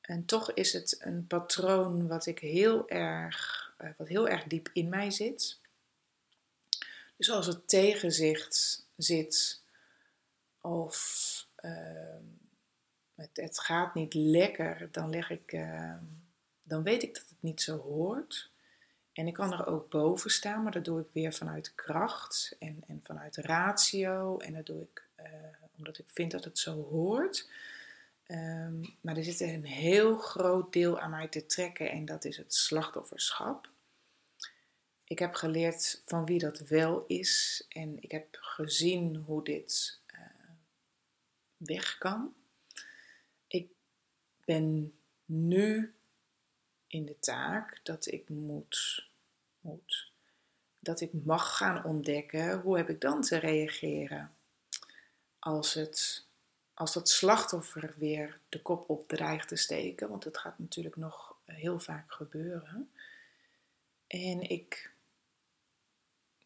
En 0.00 0.24
toch 0.24 0.52
is 0.52 0.72
het 0.72 0.96
een 1.00 1.26
patroon 1.26 2.06
wat 2.06 2.26
ik 2.26 2.38
heel 2.38 2.88
erg, 2.88 3.74
uh, 3.78 3.90
wat 3.96 4.08
heel 4.08 4.28
erg 4.28 4.44
diep 4.44 4.70
in 4.72 4.88
mij 4.88 5.10
zit. 5.10 5.64
Dus 7.16 7.30
als 7.30 7.46
het 7.46 7.68
tegenzicht 7.68 8.86
zit 8.96 9.62
of 10.60 11.46
uh, 11.60 12.16
het, 13.14 13.58
gaat 13.58 13.94
niet 13.94 14.14
lekker, 14.14 14.88
dan 14.92 15.10
leg 15.10 15.30
ik, 15.30 15.52
uh, 15.52 15.94
dan 16.62 16.82
weet 16.82 17.02
ik 17.02 17.14
dat 17.14 17.28
het 17.28 17.42
niet 17.42 17.60
zo 17.60 17.78
hoort. 17.78 18.50
En 19.12 19.26
ik 19.26 19.34
kan 19.34 19.52
er 19.52 19.66
ook 19.66 19.90
boven 19.90 20.30
staan, 20.30 20.62
maar 20.62 20.72
dat 20.72 20.84
doe 20.84 21.00
ik 21.00 21.06
weer 21.12 21.32
vanuit 21.32 21.74
kracht 21.74 22.56
en, 22.58 22.82
en 22.86 23.00
vanuit 23.02 23.36
ratio. 23.36 24.38
En 24.38 24.52
dat 24.52 24.66
doe 24.66 24.82
ik 24.82 25.04
uh, 25.20 25.26
omdat 25.76 25.98
ik 25.98 26.08
vind 26.08 26.30
dat 26.30 26.44
het 26.44 26.58
zo 26.58 26.82
hoort. 26.82 27.48
Um, 28.28 28.96
maar 29.00 29.16
er 29.16 29.24
zit 29.24 29.40
een 29.40 29.64
heel 29.64 30.18
groot 30.18 30.72
deel 30.72 31.00
aan 31.00 31.10
mij 31.10 31.28
te 31.28 31.46
trekken 31.46 31.90
en 31.90 32.04
dat 32.04 32.24
is 32.24 32.36
het 32.36 32.54
slachtofferschap. 32.54 33.68
Ik 35.08 35.18
heb 35.18 35.34
geleerd 35.34 36.02
van 36.06 36.26
wie 36.26 36.38
dat 36.38 36.58
wel 36.58 37.04
is 37.06 37.64
en 37.68 38.02
ik 38.02 38.10
heb 38.10 38.36
gezien 38.40 39.16
hoe 39.16 39.44
dit 39.44 40.00
uh, 40.14 40.20
weg 41.56 41.98
kan. 41.98 42.34
Ik 43.46 43.68
ben 44.44 44.98
nu 45.24 45.94
in 46.86 47.04
de 47.04 47.18
taak 47.18 47.80
dat 47.82 48.06
ik 48.06 48.28
moet, 48.28 49.08
moet, 49.60 50.10
dat 50.78 51.00
ik 51.00 51.12
mag 51.12 51.56
gaan 51.56 51.84
ontdekken 51.84 52.60
hoe 52.60 52.76
heb 52.76 52.88
ik 52.88 53.00
dan 53.00 53.22
te 53.22 53.36
reageren 53.36 54.34
als 55.38 55.74
het 55.74 56.26
als 56.74 56.92
dat 56.92 57.08
slachtoffer 57.08 57.94
weer 57.96 58.40
de 58.48 58.62
kop 58.62 58.90
op 58.90 59.08
dreigt 59.08 59.48
te 59.48 59.56
steken, 59.56 60.08
want 60.08 60.22
dat 60.22 60.38
gaat 60.38 60.58
natuurlijk 60.58 60.96
nog 60.96 61.36
heel 61.44 61.78
vaak 61.78 62.12
gebeuren. 62.12 62.90
En 64.06 64.40
ik 64.40 64.92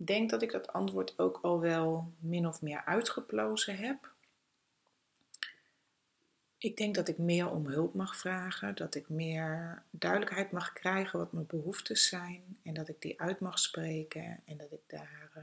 denk 0.07 0.31
dat 0.31 0.43
ik 0.43 0.53
dat 0.53 0.73
antwoord 0.73 1.19
ook 1.19 1.39
al 1.43 1.61
wel 1.61 2.13
min 2.19 2.47
of 2.47 2.63
meer 2.63 2.85
uitgeplozen 2.85 3.77
heb. 3.77 4.13
Ik 6.59 6.77
denk 6.77 6.95
dat 6.95 7.09
ik 7.09 7.19
meer 7.19 7.51
om 7.51 7.67
hulp 7.67 7.95
mag 7.95 8.17
vragen, 8.17 8.75
dat 8.75 8.95
ik 8.95 9.09
meer 9.09 9.83
duidelijkheid 9.91 10.51
mag 10.51 10.73
krijgen 10.73 11.19
wat 11.19 11.33
mijn 11.33 11.47
behoeftes 11.47 12.09
zijn 12.09 12.59
en 12.63 12.75
dat 12.75 12.89
ik 12.89 13.03
die 13.03 13.21
uit 13.21 13.41
mag 13.41 13.59
spreken 13.59 14.41
en 14.45 14.57
dat 14.57 14.73
ik 14.73 14.83
daar 14.87 15.31
uh, 15.37 15.43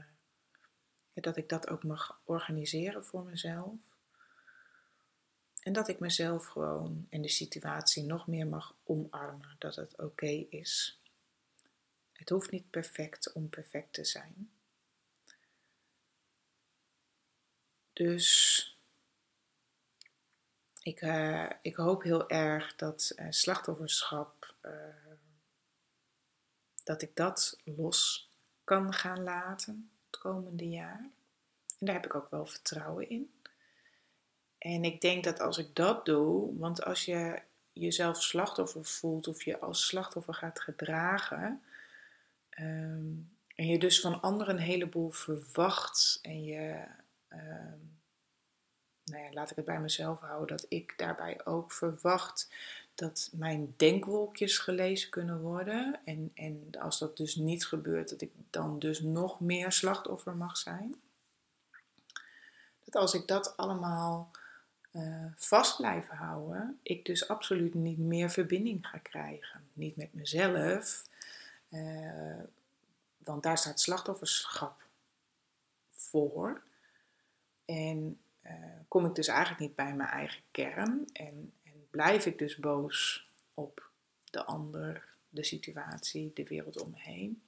dat 1.22 1.36
ik 1.36 1.48
dat 1.48 1.68
ook 1.68 1.84
mag 1.84 2.20
organiseren 2.24 3.04
voor 3.04 3.24
mezelf. 3.24 3.72
En 5.62 5.72
dat 5.72 5.88
ik 5.88 5.98
mezelf 5.98 6.46
gewoon 6.46 7.06
en 7.10 7.22
de 7.22 7.28
situatie 7.28 8.04
nog 8.04 8.26
meer 8.26 8.46
mag 8.46 8.74
omarmen. 8.84 9.56
Dat 9.58 9.76
het 9.76 9.98
oké 9.98 10.46
is. 10.50 11.00
Het 12.18 12.28
hoeft 12.28 12.50
niet 12.50 12.70
perfect 12.70 13.32
om 13.32 13.48
perfect 13.48 13.92
te 13.92 14.04
zijn. 14.04 14.50
Dus 17.92 18.78
ik, 20.82 21.02
uh, 21.02 21.50
ik 21.62 21.76
hoop 21.76 22.02
heel 22.02 22.28
erg 22.28 22.76
dat 22.76 23.12
uh, 23.16 23.26
slachtofferschap, 23.30 24.54
uh, 24.62 24.72
dat 26.84 27.02
ik 27.02 27.16
dat 27.16 27.60
los 27.64 28.30
kan 28.64 28.92
gaan 28.92 29.22
laten 29.22 29.90
het 30.06 30.20
komende 30.20 30.68
jaar. 30.68 31.10
En 31.78 31.86
daar 31.86 31.94
heb 31.94 32.04
ik 32.04 32.14
ook 32.14 32.30
wel 32.30 32.46
vertrouwen 32.46 33.08
in. 33.08 33.32
En 34.58 34.84
ik 34.84 35.00
denk 35.00 35.24
dat 35.24 35.40
als 35.40 35.58
ik 35.58 35.74
dat 35.74 36.04
doe, 36.04 36.58
want 36.58 36.84
als 36.84 37.04
je 37.04 37.42
jezelf 37.72 38.22
slachtoffer 38.22 38.84
voelt 38.84 39.28
of 39.28 39.42
je 39.42 39.58
als 39.58 39.86
slachtoffer 39.86 40.34
gaat 40.34 40.60
gedragen, 40.60 41.62
um, 42.60 43.30
en 43.54 43.66
je 43.66 43.78
dus 43.78 44.00
van 44.00 44.20
anderen 44.20 44.54
een 44.54 44.60
heleboel 44.60 45.10
verwacht 45.10 46.18
en 46.22 46.44
je, 46.44 46.84
um, 47.32 47.98
nou 49.04 49.24
ja, 49.24 49.32
laat 49.32 49.50
ik 49.50 49.56
het 49.56 49.64
bij 49.64 49.80
mezelf 49.80 50.20
houden, 50.20 50.56
dat 50.56 50.66
ik 50.68 50.94
daarbij 50.96 51.40
ook 51.44 51.72
verwacht 51.72 52.48
dat 52.94 53.30
mijn 53.32 53.74
denkwolkjes 53.76 54.58
gelezen 54.58 55.10
kunnen 55.10 55.40
worden. 55.40 56.00
En, 56.04 56.30
en 56.34 56.70
als 56.78 56.98
dat 56.98 57.16
dus 57.16 57.34
niet 57.34 57.66
gebeurt, 57.66 58.08
dat 58.08 58.20
ik 58.20 58.30
dan 58.50 58.78
dus 58.78 59.00
nog 59.00 59.40
meer 59.40 59.72
slachtoffer 59.72 60.36
mag 60.36 60.56
zijn. 60.56 60.94
Dat 62.84 63.02
als 63.02 63.14
ik 63.14 63.26
dat 63.26 63.56
allemaal 63.56 64.30
uh, 64.92 65.24
vast 65.36 65.76
blijven 65.76 66.16
houden, 66.16 66.78
ik 66.82 67.04
dus 67.04 67.28
absoluut 67.28 67.74
niet 67.74 67.98
meer 67.98 68.30
verbinding 68.30 68.86
ga 68.86 68.98
krijgen. 68.98 69.60
Niet 69.72 69.96
met 69.96 70.14
mezelf, 70.14 71.04
uh, 71.70 72.42
want 73.16 73.42
daar 73.42 73.58
staat 73.58 73.80
slachtofferschap 73.80 74.86
voor. 75.90 76.62
En 77.64 78.20
uh, 78.42 78.52
kom 78.88 79.04
ik 79.04 79.14
dus 79.14 79.28
eigenlijk 79.28 79.60
niet 79.60 79.74
bij 79.74 79.94
mijn 79.94 80.08
eigen 80.08 80.42
kern 80.50 81.08
en, 81.12 81.52
en 81.62 81.86
blijf 81.90 82.26
ik 82.26 82.38
dus 82.38 82.56
boos 82.56 83.28
op 83.54 83.90
de 84.24 84.44
ander, 84.44 85.08
de 85.28 85.44
situatie, 85.44 86.30
de 86.34 86.44
wereld 86.44 86.80
om 86.80 86.90
me 86.90 86.98
heen. 87.00 87.42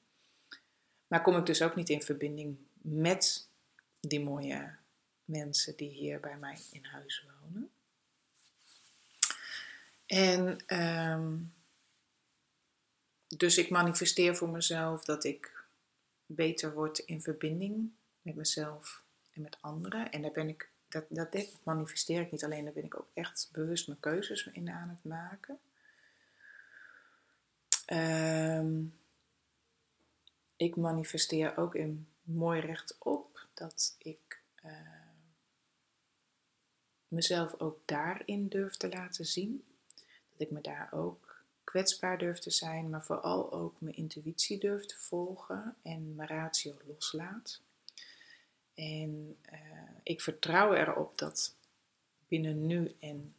Maar 1.06 1.22
kom 1.22 1.36
ik 1.36 1.46
dus 1.46 1.62
ook 1.62 1.76
niet 1.76 1.88
in 1.88 2.02
verbinding 2.02 2.58
met 2.82 3.48
die 4.00 4.20
mooie 4.20 4.76
mensen 5.24 5.76
die 5.76 5.90
hier 5.90 6.20
bij 6.20 6.36
mij 6.36 6.58
in 6.72 6.84
huis 6.84 7.24
wonen. 7.26 7.70
En 10.06 10.64
um, 10.66 11.54
dus 13.36 13.58
ik 13.58 13.70
manifesteer 13.70 14.36
voor 14.36 14.48
mezelf 14.48 15.04
dat 15.04 15.24
ik 15.24 15.64
beter 16.26 16.72
word 16.72 16.98
in 16.98 17.22
verbinding 17.22 17.90
met 18.22 18.34
mezelf 18.34 19.02
en 19.32 19.42
met 19.42 19.56
anderen. 19.60 20.10
En 20.10 20.22
daar 20.22 20.32
ben 20.32 20.48
ik, 20.48 20.70
dat, 20.88 21.04
dat 21.08 21.58
manifesteer 21.62 22.20
ik 22.20 22.30
niet 22.30 22.44
alleen, 22.44 22.64
daar 22.64 22.72
ben 22.72 22.84
ik 22.84 23.00
ook 23.00 23.08
echt 23.14 23.48
bewust 23.52 23.86
mijn 23.86 24.00
keuzes 24.00 24.46
in 24.52 24.70
aan 24.70 24.88
het 24.88 25.04
maken. 25.04 25.58
Um, 27.92 28.98
ik 30.56 30.76
manifesteer 30.76 31.56
ook 31.56 31.74
in 31.74 32.08
mooi 32.22 32.60
rechtop 32.60 33.46
dat 33.54 33.94
ik 33.98 34.40
uh, 34.64 34.72
mezelf 37.08 37.60
ook 37.60 37.78
daarin 37.84 38.48
durf 38.48 38.76
te 38.76 38.88
laten 38.88 39.26
zien. 39.26 39.64
Dat 40.30 40.40
ik 40.40 40.50
me 40.50 40.60
daar 40.60 40.88
ook 40.92 41.29
kwetsbaar 41.70 42.18
durf 42.18 42.38
te 42.38 42.50
zijn, 42.50 42.90
maar 42.90 43.04
vooral 43.04 43.52
ook 43.52 43.80
mijn 43.80 43.96
intuïtie 43.96 44.58
durf 44.58 44.86
te 44.86 44.98
volgen 44.98 45.76
en 45.82 46.14
mijn 46.14 46.28
ratio 46.28 46.76
loslaat. 46.86 47.60
En 48.74 49.36
uh, 49.52 49.58
ik 50.02 50.20
vertrouw 50.20 50.74
erop 50.74 51.18
dat 51.18 51.54
binnen 52.28 52.66
nu 52.66 52.96
en 53.00 53.34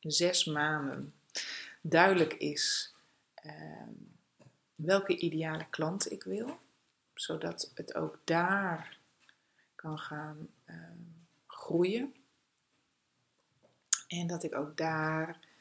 zes 0.00 0.44
maanden 0.44 1.14
duidelijk 1.80 2.32
is 2.32 2.94
uh, 3.44 3.88
welke 4.74 5.16
ideale 5.16 5.66
klant 5.70 6.12
ik 6.12 6.22
wil, 6.22 6.58
zodat 7.14 7.70
het 7.74 7.94
ook 7.94 8.18
daar 8.24 8.98
kan 9.74 9.98
gaan 9.98 10.48
uh, 10.66 10.76
groeien 11.46 12.14
En 14.06 14.26
dat 14.26 14.42
ik 14.42 14.54
ook 14.54 14.76
daar 14.76 15.54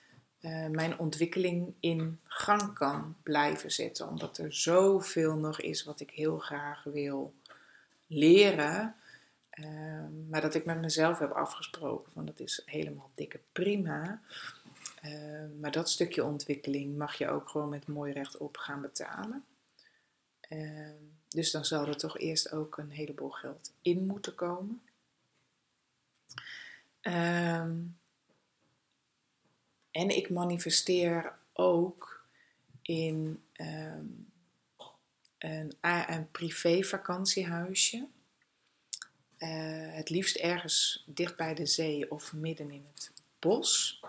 uh, 0.46 0.68
mijn 0.68 1.00
ontwikkeling 1.00 1.74
in 1.80 2.20
gang 2.24 2.74
kan 2.74 3.16
blijven 3.24 3.72
zetten. 3.72 4.08
Omdat 4.08 4.38
er 4.38 4.54
zoveel 4.54 5.36
nog 5.36 5.62
is 5.62 5.84
wat 5.84 6.00
ik 6.00 6.10
heel 6.10 6.38
graag 6.38 6.84
wil 6.84 7.34
leren. 8.08 8.96
Uh, 9.52 10.04
maar 10.30 10.42
dat 10.42 10.56
ik 10.56 10.66
met 10.66 10.82
mezelf 10.82 11.20
heb 11.20 11.32
afgesproken 11.32 12.12
van 12.12 12.26
dat 12.26 12.40
is 12.40 12.62
helemaal 12.66 13.12
dikke 13.16 13.40
prima. 13.52 14.22
Uh, 15.04 15.12
maar 15.60 15.72
dat 15.72 15.90
stukje 15.90 16.24
ontwikkeling 16.24 16.98
mag 16.98 17.16
je 17.18 17.30
ook 17.30 17.50
gewoon 17.50 17.70
met 17.70 17.88
mooi 17.88 18.14
rechtop 18.14 18.58
gaan 18.58 18.82
betalen. 18.82 19.44
dus 21.30 21.52
dan 21.52 21.66
zal 21.66 21.88
er 21.88 21.98
toch 21.98 22.18
eerst 22.18 22.52
ook 22.52 22.78
een 22.78 22.92
heleboel 22.92 23.30
geld 23.30 23.72
in 23.82 24.06
moeten 24.06 24.36
komen. 24.36 24.82
En 29.96 30.10
ik 30.10 30.30
manifesteer 30.30 31.34
ook 31.54 32.26
in 32.82 33.44
um, 33.54 34.32
een, 35.38 35.78
een 35.82 36.32
privé 36.32 36.84
vakantiehuisje. 36.84 38.08
Uh, 39.40 39.94
het 39.94 40.10
liefst 40.10 40.36
ergens 40.36 41.04
dicht 41.06 41.36
bij 41.36 41.54
de 41.54 41.66
zee 41.66 42.12
of 42.12 42.34
midden 42.34 42.72
in 42.72 42.86
het 42.94 43.12
bos. 43.40 44.02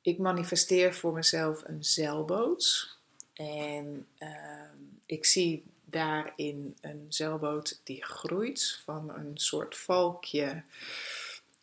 Ik 0.00 0.18
manifesteer 0.18 0.94
voor 0.94 1.12
mezelf 1.12 1.62
een 1.64 1.84
zeilboot. 1.84 2.96
En 3.34 4.06
uh, 4.18 4.70
ik 5.06 5.24
zie 5.24 5.64
daarin 5.84 6.76
een 6.80 7.06
zeilboot 7.08 7.80
die 7.84 8.04
groeit 8.04 8.80
van 8.84 9.14
een 9.14 9.38
soort 9.38 9.76
valkje 9.76 10.62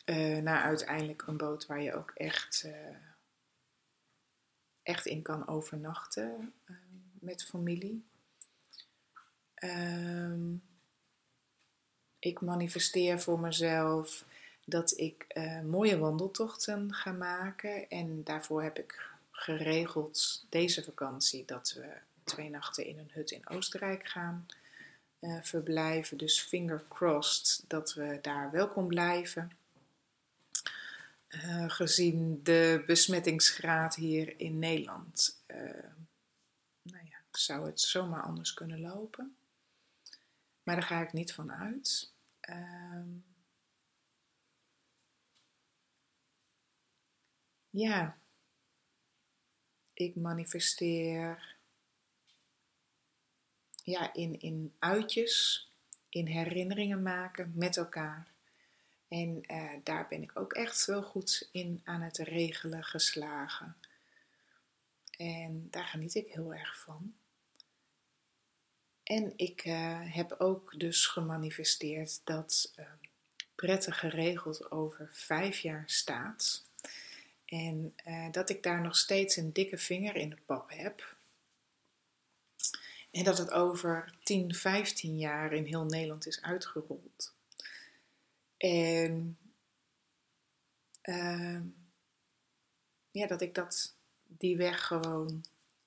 uh, 0.06 0.38
naar 0.42 0.62
uiteindelijk 0.62 1.22
een 1.22 1.36
boot 1.36 1.66
waar 1.66 1.82
je 1.82 1.94
ook 1.94 2.10
echt, 2.14 2.62
uh, 2.66 2.96
echt 4.82 5.06
in 5.06 5.22
kan 5.22 5.48
overnachten 5.48 6.52
uh, 6.66 6.76
met 7.20 7.44
familie. 7.44 8.04
Um, 9.64 10.62
ik 12.18 12.40
manifesteer 12.40 13.20
voor 13.20 13.40
mezelf 13.40 14.24
dat 14.64 14.98
ik 14.98 15.26
mooie 15.64 15.98
wandeltochten 15.98 16.94
ga 16.94 17.12
maken. 17.12 17.88
En 17.88 18.24
daarvoor 18.24 18.62
heb 18.62 18.78
ik 18.78 19.10
geregeld 19.30 20.46
deze 20.48 20.84
vakantie 20.84 21.44
dat 21.44 21.72
we 21.72 21.96
twee 22.24 22.50
nachten 22.50 22.84
in 22.86 22.98
een 22.98 23.10
hut 23.12 23.30
in 23.30 23.48
Oostenrijk 23.48 24.08
gaan 24.08 24.46
verblijven. 25.42 26.18
Dus 26.18 26.40
finger 26.40 26.84
crossed 26.88 27.64
dat 27.68 27.94
we 27.94 28.18
daar 28.22 28.50
welkom 28.50 28.86
blijven. 28.86 29.50
Eh, 31.26 31.70
gezien 31.70 32.42
de 32.42 32.82
besmettingsgraad 32.86 33.94
hier 33.94 34.40
in 34.40 34.58
Nederland. 34.58 35.44
Uh, 35.46 35.56
nou 36.82 37.04
ja, 37.04 37.22
zou 37.30 37.66
het 37.66 37.80
zomaar 37.80 38.22
anders 38.22 38.54
kunnen 38.54 38.80
lopen. 38.80 39.36
Maar 40.62 40.74
daar 40.74 40.84
ga 40.84 41.02
ik 41.02 41.12
niet 41.12 41.32
van 41.32 41.52
uit. 41.52 42.12
Uh, 42.48 43.02
ja, 47.70 48.18
ik 49.92 50.16
manifesteer 50.16 51.56
ja, 53.82 54.12
in, 54.12 54.40
in 54.40 54.74
uitjes, 54.78 55.64
in 56.08 56.26
herinneringen 56.26 57.02
maken 57.02 57.52
met 57.54 57.76
elkaar. 57.76 58.35
En 59.16 59.42
uh, 59.50 59.70
daar 59.82 60.06
ben 60.08 60.22
ik 60.22 60.30
ook 60.34 60.52
echt 60.52 60.84
wel 60.84 61.02
goed 61.02 61.48
in 61.52 61.80
aan 61.84 62.00
het 62.00 62.18
regelen 62.18 62.84
geslagen. 62.84 63.76
En 65.16 65.66
daar 65.70 65.84
geniet 65.84 66.14
ik 66.14 66.32
heel 66.32 66.54
erg 66.54 66.78
van. 66.78 67.14
En 69.02 69.32
ik 69.36 69.64
uh, 69.64 70.14
heb 70.14 70.34
ook 70.38 70.78
dus 70.78 71.06
gemanifesteerd 71.06 72.20
dat 72.24 72.72
uh, 72.78 72.86
prettig 73.54 73.98
geregeld 73.98 74.70
over 74.70 75.08
vijf 75.12 75.58
jaar 75.58 75.84
staat. 75.86 76.64
En 77.44 77.94
dat 78.30 78.50
ik 78.50 78.62
daar 78.62 78.80
nog 78.80 78.96
steeds 78.96 79.36
een 79.36 79.52
dikke 79.52 79.78
vinger 79.78 80.16
in 80.16 80.30
de 80.30 80.38
pap 80.46 80.70
heb. 80.70 81.16
En 83.10 83.24
dat 83.24 83.38
het 83.38 83.50
over 83.50 84.14
10, 84.22 84.54
15 84.54 85.18
jaar 85.18 85.52
in 85.52 85.64
heel 85.64 85.84
Nederland 85.84 86.26
is 86.26 86.42
uitgerold. 86.42 87.35
En 88.56 89.38
uh, 91.02 91.60
ja, 93.10 93.26
dat 93.26 93.40
ik 93.40 93.54
dat, 93.54 93.96
die 94.22 94.56
weg 94.56 94.86
gewoon 94.86 95.44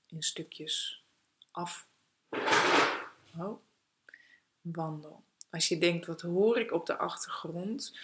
in 0.08 0.24
stukjes 0.24 1.04
af 1.52 1.88
oh, 3.38 3.60
wandel. 4.62 5.24
Als 5.50 5.68
je 5.68 5.78
denkt, 5.78 6.06
wat 6.06 6.22
hoor 6.22 6.60
ik 6.60 6.72
op 6.72 6.86
de 6.86 6.98
achtergrond? 6.98 7.98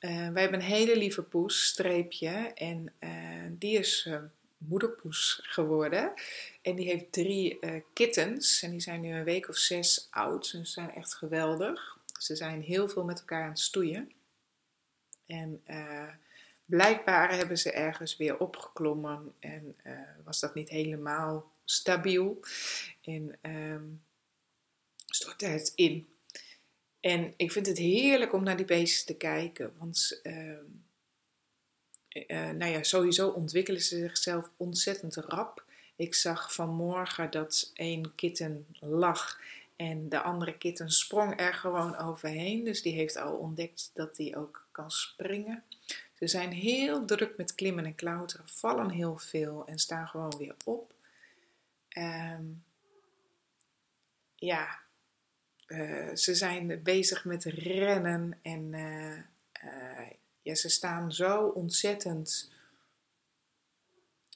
Uh, 0.00 0.28
wij 0.30 0.42
hebben 0.42 0.60
een 0.60 0.66
hele 0.66 0.96
lieve 0.96 1.22
poes, 1.22 1.66
streepje, 1.66 2.30
en 2.54 2.92
uh, 3.00 3.46
die 3.50 3.78
is 3.78 4.06
uh, 4.08 4.22
moederpoes 4.56 5.40
geworden. 5.42 6.12
En 6.62 6.76
die 6.76 6.86
heeft 6.86 7.12
drie 7.12 7.58
kittens, 7.92 8.62
en 8.62 8.70
die 8.70 8.80
zijn 8.80 9.00
nu 9.00 9.14
een 9.14 9.24
week 9.24 9.48
of 9.48 9.56
zes 9.56 10.06
oud. 10.10 10.46
Ze 10.46 10.64
zijn 10.64 10.90
echt 10.94 11.14
geweldig. 11.14 11.95
Ze 12.18 12.36
zijn 12.36 12.62
heel 12.62 12.88
veel 12.88 13.04
met 13.04 13.18
elkaar 13.18 13.42
aan 13.42 13.48
het 13.48 13.58
stoeien. 13.58 14.12
En 15.26 15.62
uh, 15.66 16.08
blijkbaar 16.64 17.36
hebben 17.36 17.58
ze 17.58 17.72
ergens 17.72 18.16
weer 18.16 18.38
opgeklommen 18.38 19.34
en 19.38 19.76
uh, 19.84 19.98
was 20.24 20.40
dat 20.40 20.54
niet 20.54 20.68
helemaal 20.68 21.52
stabiel. 21.64 22.40
En 23.02 23.38
uh, 23.42 23.80
stortte 25.06 25.46
het 25.46 25.72
in. 25.74 26.06
En 27.00 27.34
ik 27.36 27.52
vind 27.52 27.66
het 27.66 27.78
heerlijk 27.78 28.32
om 28.32 28.42
naar 28.42 28.56
die 28.56 28.66
beestjes 28.66 29.04
te 29.04 29.16
kijken. 29.16 29.74
Want 29.78 30.20
uh, 30.22 30.58
nou 32.28 32.64
ja, 32.64 32.82
sowieso 32.82 33.28
ontwikkelen 33.28 33.82
ze 33.82 33.98
zichzelf 33.98 34.50
ontzettend 34.56 35.16
rap. 35.16 35.64
Ik 35.96 36.14
zag 36.14 36.54
vanmorgen 36.54 37.30
dat 37.30 37.70
één 37.74 38.14
kitten 38.14 38.66
lag 38.80 39.40
en 39.76 40.08
de 40.08 40.20
andere 40.20 40.58
kitten 40.58 40.90
sprong 40.90 41.40
er 41.40 41.54
gewoon 41.54 41.96
overheen. 41.96 42.64
Dus 42.64 42.82
die 42.82 42.94
heeft 42.94 43.16
al 43.16 43.36
ontdekt 43.36 43.90
dat 43.94 44.16
die 44.16 44.36
ook 44.36 44.68
kan 44.70 44.90
springen. 44.90 45.64
Ze 46.14 46.26
zijn 46.26 46.52
heel 46.52 47.04
druk 47.04 47.36
met 47.36 47.54
klimmen 47.54 47.84
en 47.84 47.94
klauteren, 47.94 48.48
vallen 48.48 48.90
heel 48.90 49.18
veel 49.18 49.66
en 49.66 49.78
staan 49.78 50.08
gewoon 50.08 50.36
weer 50.38 50.56
op. 50.64 50.94
Um, 51.98 52.64
ja, 54.34 54.78
uh, 55.66 56.14
ze 56.14 56.34
zijn 56.34 56.82
bezig 56.82 57.24
met 57.24 57.44
rennen 57.44 58.38
en 58.42 58.72
uh, 58.72 59.18
uh, 59.64 60.10
ja, 60.42 60.54
ze 60.54 60.68
staan 60.68 61.12
zo 61.12 61.46
ontzettend 61.46 62.54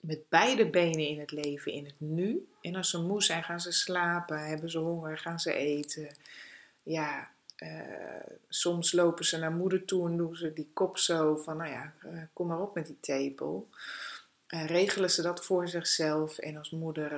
met 0.00 0.28
beide 0.28 0.70
benen 0.70 1.08
in 1.08 1.20
het 1.20 1.30
leven, 1.30 1.72
in 1.72 1.84
het 1.84 2.00
nu. 2.00 2.48
En 2.60 2.74
als 2.74 2.90
ze 2.90 3.00
moe 3.00 3.22
zijn, 3.22 3.44
gaan 3.44 3.60
ze 3.60 3.72
slapen. 3.72 4.46
Hebben 4.46 4.70
ze 4.70 4.78
honger, 4.78 5.18
gaan 5.18 5.40
ze 5.40 5.52
eten. 5.52 6.16
Ja, 6.82 7.30
uh, 7.56 8.36
soms 8.48 8.92
lopen 8.92 9.24
ze 9.24 9.38
naar 9.38 9.52
moeder 9.52 9.84
toe 9.84 10.08
en 10.08 10.16
doen 10.16 10.36
ze 10.36 10.52
die 10.52 10.70
kop 10.72 10.98
zo 10.98 11.36
van, 11.36 11.56
nou 11.56 11.70
ja, 11.70 11.92
uh, 12.04 12.22
kom 12.32 12.46
maar 12.46 12.60
op 12.60 12.74
met 12.74 12.86
die 12.86 13.00
tepel. 13.00 13.68
Uh, 14.48 14.66
regelen 14.66 15.10
ze 15.10 15.22
dat 15.22 15.44
voor 15.44 15.68
zichzelf. 15.68 16.38
En 16.38 16.56
als 16.56 16.70
moeder 16.70 17.10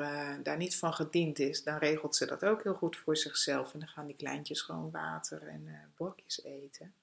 daar 0.42 0.56
niet 0.56 0.76
van 0.76 0.92
gediend 0.92 1.38
is, 1.38 1.62
dan 1.62 1.78
regelt 1.78 2.16
ze 2.16 2.26
dat 2.26 2.44
ook 2.44 2.62
heel 2.62 2.74
goed 2.74 2.96
voor 2.96 3.16
zichzelf. 3.16 3.72
En 3.72 3.78
dan 3.78 3.88
gaan 3.88 4.06
die 4.06 4.16
kleintjes 4.16 4.60
gewoon 4.60 4.90
water 4.90 5.46
en 5.46 5.92
brokjes 5.94 6.44
eten. 6.44 6.94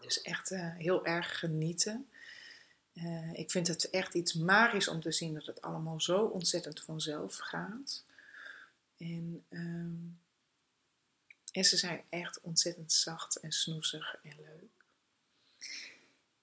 Dus 0.00 0.22
echt 0.22 0.48
heel 0.76 1.06
erg 1.06 1.38
genieten. 1.38 2.08
Uh, 2.94 3.32
ik 3.34 3.50
vind 3.50 3.66
het 3.66 3.90
echt 3.90 4.14
iets 4.14 4.34
magisch 4.34 4.88
om 4.88 5.00
te 5.00 5.12
zien 5.12 5.34
dat 5.34 5.46
het 5.46 5.62
allemaal 5.62 6.00
zo 6.00 6.24
ontzettend 6.24 6.82
vanzelf 6.82 7.36
gaat. 7.36 8.04
En, 8.96 9.44
um, 9.50 10.20
en 11.52 11.64
ze 11.64 11.76
zijn 11.76 12.04
echt 12.08 12.40
ontzettend 12.40 12.92
zacht 12.92 13.36
en 13.36 13.52
snoezig 13.52 14.16
en 14.22 14.36
leuk. 14.36 14.84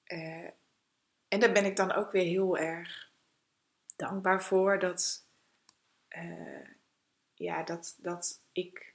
Uh, 0.08 0.49
en 1.28 1.39
daar 1.39 1.52
ben 1.52 1.66
ik 1.66 1.76
dan 1.76 1.91
ook 1.91 2.12
weer 2.12 2.26
heel 2.26 2.58
erg 2.58 3.12
dankbaar 3.95 4.43
voor 4.43 4.80
dat, 4.80 5.26
uh, 6.10 6.68
ja, 7.34 7.64
dat, 7.64 7.95
dat 7.97 8.41
ik 8.52 8.93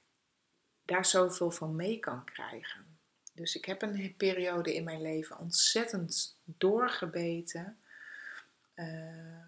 daar 0.85 1.05
zoveel 1.05 1.51
van 1.51 1.75
mee 1.75 1.99
kan 1.99 2.25
krijgen. 2.25 2.96
Dus 3.37 3.55
ik 3.55 3.65
heb 3.65 3.81
een 3.81 4.13
periode 4.17 4.75
in 4.75 4.83
mijn 4.83 5.01
leven 5.01 5.37
ontzettend 5.37 6.37
doorgebeten. 6.43 7.77
Uh, 8.75 9.45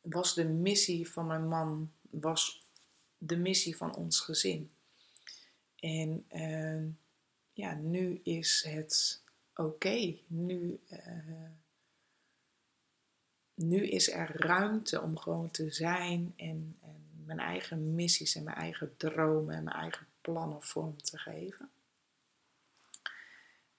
was 0.00 0.34
de 0.34 0.44
missie 0.44 1.08
van 1.10 1.26
mijn 1.26 1.48
man, 1.48 1.92
was 2.10 2.66
de 3.18 3.36
missie 3.36 3.76
van 3.76 3.94
ons 3.94 4.20
gezin. 4.20 4.70
En 5.80 6.26
uh, 6.32 6.84
ja, 7.52 7.74
nu 7.74 8.20
is 8.22 8.64
het 8.68 9.22
oké, 9.54 10.16
nu, 10.26 10.80
uh, 10.90 11.50
nu 13.54 13.86
is 13.86 14.10
er 14.10 14.30
ruimte 14.36 15.00
om 15.00 15.18
gewoon 15.18 15.50
te 15.50 15.70
zijn 15.70 16.32
en, 16.36 16.76
en 16.80 17.24
mijn 17.24 17.38
eigen 17.38 17.94
missies 17.94 18.34
en 18.34 18.44
mijn 18.44 18.56
eigen 18.56 18.96
dromen 18.96 19.54
en 19.54 19.64
mijn 19.64 19.76
eigen 19.76 20.06
plannen 20.20 20.62
vorm 20.62 21.02
te 21.02 21.18
geven. 21.18 21.70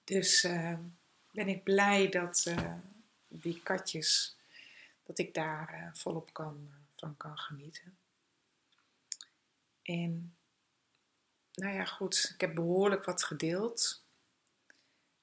Dus 0.06 0.44
uh, 0.44 0.78
ben 1.30 1.48
ik 1.48 1.62
blij 1.62 2.08
dat 2.08 2.44
uh, 2.48 2.72
die 3.28 3.62
katjes, 3.62 4.36
dat 5.02 5.18
ik 5.18 5.34
daar 5.34 5.74
uh, 5.74 5.88
volop 5.92 6.32
kan, 6.32 6.70
van 6.96 7.16
kan 7.16 7.38
genieten. 7.38 7.98
En 9.82 10.36
nou 11.54 11.74
ja, 11.74 11.84
goed, 11.84 12.30
ik 12.34 12.40
heb 12.40 12.54
behoorlijk 12.54 13.04
wat 13.04 13.22
gedeeld. 13.22 14.04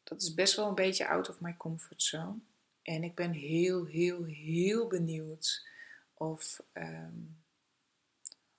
Dat 0.04 0.22
is 0.22 0.34
best 0.34 0.56
wel 0.56 0.68
een 0.68 0.76
beetje 0.76 1.08
out 1.08 1.30
of 1.30 1.40
my 1.40 1.58
comfort 1.58 2.02
zone. 2.02 2.40
En 2.82 3.04
ik 3.04 3.16
ben 3.16 3.32
heel, 3.32 3.86
heel, 3.86 4.24
heel 4.24 4.88
benieuwd 4.88 5.68
of, 6.14 6.64
um, 6.74 7.44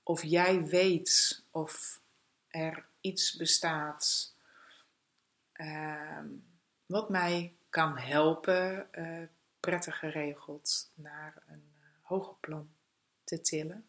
of 0.02 0.22
jij 0.22 0.64
weet 0.64 1.42
of 1.50 2.00
er 2.48 2.86
iets 3.00 3.36
bestaat 3.36 4.33
um, 5.60 6.44
wat 6.86 7.08
mij 7.08 7.56
kan 7.68 7.98
helpen, 7.98 8.88
uh, 8.92 9.22
prettig 9.60 9.98
geregeld, 9.98 10.90
naar 10.94 11.42
een 11.46 11.72
uh, 11.78 11.86
hoger 12.02 12.34
plan 12.40 12.68
te 13.24 13.40
tillen. 13.40 13.86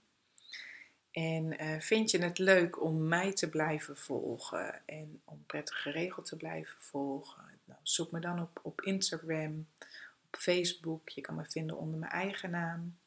En 1.11 1.63
uh, 1.63 1.79
vind 1.79 2.11
je 2.11 2.17
het 2.17 2.37
leuk 2.37 2.81
om 2.81 3.07
mij 3.07 3.33
te 3.33 3.49
blijven 3.49 3.97
volgen 3.97 4.81
en 4.85 5.21
om 5.23 5.43
prettig 5.45 5.81
geregeld 5.81 6.25
te 6.25 6.37
blijven 6.37 6.81
volgen? 6.81 7.59
Nou, 7.65 7.79
zoek 7.83 8.11
me 8.11 8.19
dan 8.19 8.41
op, 8.41 8.59
op 8.63 8.81
Instagram, 8.81 9.67
op 10.25 10.35
Facebook. 10.35 11.09
Je 11.09 11.21
kan 11.21 11.35
me 11.35 11.45
vinden 11.45 11.77
onder 11.77 11.99
mijn 11.99 12.11
eigen 12.11 12.49
naam. 12.49 12.97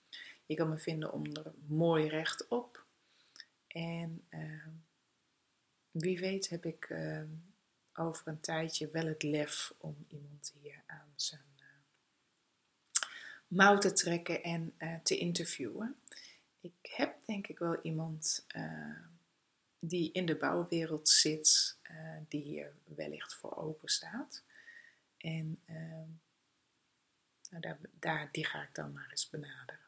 Je 0.46 0.54
kan 0.54 0.68
me 0.68 0.78
vinden 0.78 1.12
onder 1.12 1.52
Mooi 1.66 2.08
Rechtop. 2.08 2.84
En 3.66 4.24
uh, 4.30 4.66
wie 5.90 6.18
weet 6.18 6.48
heb 6.48 6.64
ik 6.64 6.88
uh, 6.88 7.22
over 7.98 8.28
een 8.28 8.40
tijdje 8.40 8.90
wel 8.90 9.06
het 9.06 9.22
lef 9.22 9.74
om 9.78 10.06
iemand 10.08 10.52
hier 10.60 10.82
aan 10.86 11.12
zijn 11.16 11.46
mouw 13.46 13.78
te 13.78 13.92
trekken 13.92 14.42
en 14.42 14.74
te 15.02 15.18
interviewen 15.18 15.96
ik 16.60 16.90
heb 16.96 17.16
denk 17.26 17.46
ik 17.46 17.58
wel 17.58 17.80
iemand 17.82 18.46
uh, 18.56 19.00
die 19.78 20.12
in 20.12 20.26
de 20.26 20.36
bouwwereld 20.36 21.08
zit, 21.08 21.78
die 22.28 22.42
hier 22.42 22.74
wellicht 22.84 23.34
voor 23.34 23.56
open 23.56 23.88
staat. 23.88 24.42
En 25.16 25.62
uh, 25.66 26.02
nou, 27.50 27.60
daar, 27.60 27.78
daar, 27.92 28.28
die 28.32 28.46
ga 28.46 28.62
ik 28.62 28.74
dan 28.74 28.92
maar 28.92 29.10
eens 29.10 29.28
benaderen. 29.28 29.86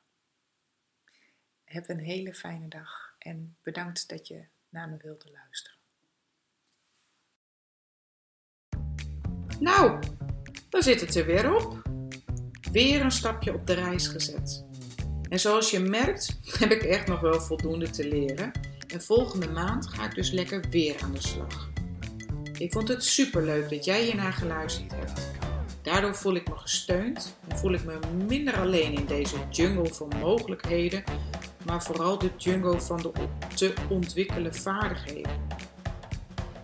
Heb 1.65 1.89
een 1.89 1.99
hele 1.99 2.35
fijne 2.35 2.69
dag 2.69 3.15
en 3.19 3.57
bedankt 3.63 4.09
dat 4.09 4.29
je 4.29 4.47
naar 4.69 4.89
me 4.89 4.97
wilde 4.97 5.31
luisteren. 5.31 5.80
Nou, 9.61 9.99
dan 10.69 10.83
zit 10.83 11.01
het 11.01 11.15
er 11.15 11.27
weer 11.27 11.55
op. 11.55 11.83
Weer 12.73 13.01
een 13.01 13.11
stapje 13.11 13.55
op 13.55 13.67
de 13.67 13.73
reis 13.73 14.09
gezet. 14.09 14.65
En 15.29 15.41
zoals 15.41 15.71
je 15.71 15.79
merkt, 15.79 16.39
heb 16.59 16.71
ik 16.71 16.83
echt 16.83 17.07
nog 17.07 17.21
wel 17.21 17.41
voldoende 17.41 17.91
te 17.91 18.09
leren. 18.09 18.53
En 18.89 19.03
volgende 19.03 19.49
maand 19.49 19.87
ga 19.87 20.05
ik 20.05 20.15
dus 20.15 20.31
lekker 20.31 20.65
weer 20.71 20.97
aan 21.03 21.13
de 21.13 21.23
slag. 21.23 21.71
Ik 22.59 22.73
vond 22.73 22.89
het 22.89 23.05
superleuk 23.05 23.71
dat 23.71 23.85
jij 23.85 24.05
hiernaar 24.05 24.33
geluisterd 24.33 24.93
hebt. 24.93 25.31
Daardoor 25.83 26.15
voel 26.15 26.35
ik 26.35 26.49
me 26.49 26.57
gesteund 26.57 27.37
en 27.49 27.59
voel 27.59 27.73
ik 27.73 27.85
me 27.85 27.99
minder 28.29 28.59
alleen 28.59 28.93
in 28.95 29.07
deze 29.07 29.37
jungle 29.51 29.95
van 29.95 30.13
mogelijkheden, 30.21 31.05
maar 31.67 31.83
vooral 31.83 32.19
de 32.19 32.31
jungle 32.37 32.81
van 32.81 32.97
de 32.97 33.11
te 33.55 33.75
ontwikkelen 33.89 34.55
vaardigheden. 34.55 35.33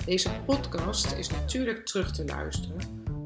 Deze 0.07 0.31
podcast 0.45 1.13
is 1.13 1.29
natuurlijk 1.29 1.87
terug 1.87 2.13
te 2.13 2.25
luisteren 2.25 2.79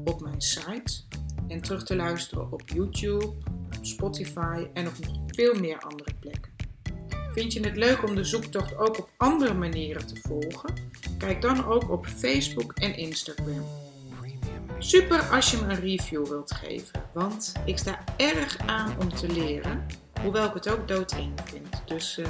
op 0.05 0.21
mijn 0.21 0.41
site 0.41 1.01
en 1.47 1.61
terug 1.61 1.83
te 1.83 1.95
luisteren 1.95 2.51
op 2.51 2.61
YouTube, 2.65 3.33
Spotify 3.81 4.67
en 4.73 4.87
op 4.87 4.93
nog 4.99 5.17
veel 5.27 5.53
meer 5.59 5.79
andere 5.79 6.13
plekken. 6.19 6.51
Vind 7.33 7.53
je 7.53 7.59
het 7.59 7.77
leuk 7.77 8.07
om 8.07 8.15
de 8.15 8.23
zoektocht 8.23 8.77
ook 8.77 8.99
op 8.99 9.09
andere 9.17 9.53
manieren 9.53 10.07
te 10.07 10.15
volgen? 10.21 10.73
Kijk 11.17 11.41
dan 11.41 11.65
ook 11.65 11.89
op 11.89 12.05
Facebook 12.05 12.71
en 12.73 12.97
Instagram. 12.97 13.65
Super 14.79 15.21
als 15.21 15.51
je 15.51 15.57
me 15.57 15.63
een 15.63 15.79
review 15.79 16.27
wilt 16.27 16.51
geven, 16.51 17.03
want 17.13 17.53
ik 17.65 17.77
sta 17.77 18.03
erg 18.17 18.57
aan 18.57 18.95
om 18.99 19.13
te 19.13 19.27
leren, 19.27 19.85
hoewel 20.21 20.45
ik 20.45 20.53
het 20.53 20.69
ook 20.69 20.87
doodeng 20.87 21.31
vind. 21.45 21.81
Dus 21.85 22.17
uh, 22.17 22.27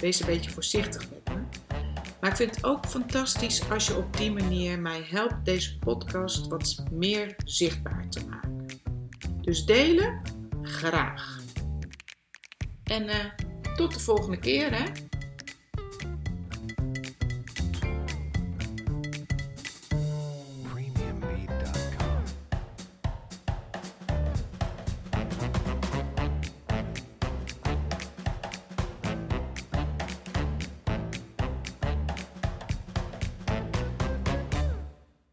wees 0.00 0.20
een 0.20 0.26
beetje 0.26 0.50
voorzichtig 0.50 1.10
met 1.10 1.34
me. 1.34 1.40
Maar 2.22 2.30
ik 2.30 2.36
vind 2.36 2.56
het 2.56 2.64
ook 2.64 2.86
fantastisch 2.86 3.70
als 3.70 3.86
je 3.86 3.96
op 3.96 4.16
die 4.16 4.32
manier 4.32 4.78
mij 4.78 5.06
helpt 5.08 5.44
deze 5.44 5.78
podcast 5.78 6.46
wat 6.46 6.82
meer 6.90 7.36
zichtbaar 7.44 8.08
te 8.08 8.26
maken. 8.26 8.80
Dus 9.40 9.64
delen? 9.64 10.20
Graag. 10.62 11.40
En 12.84 13.02
uh, 13.02 13.14
tot 13.76 13.94
de 13.94 14.00
volgende 14.00 14.38
keer 14.38 14.76
hè. 14.76 14.84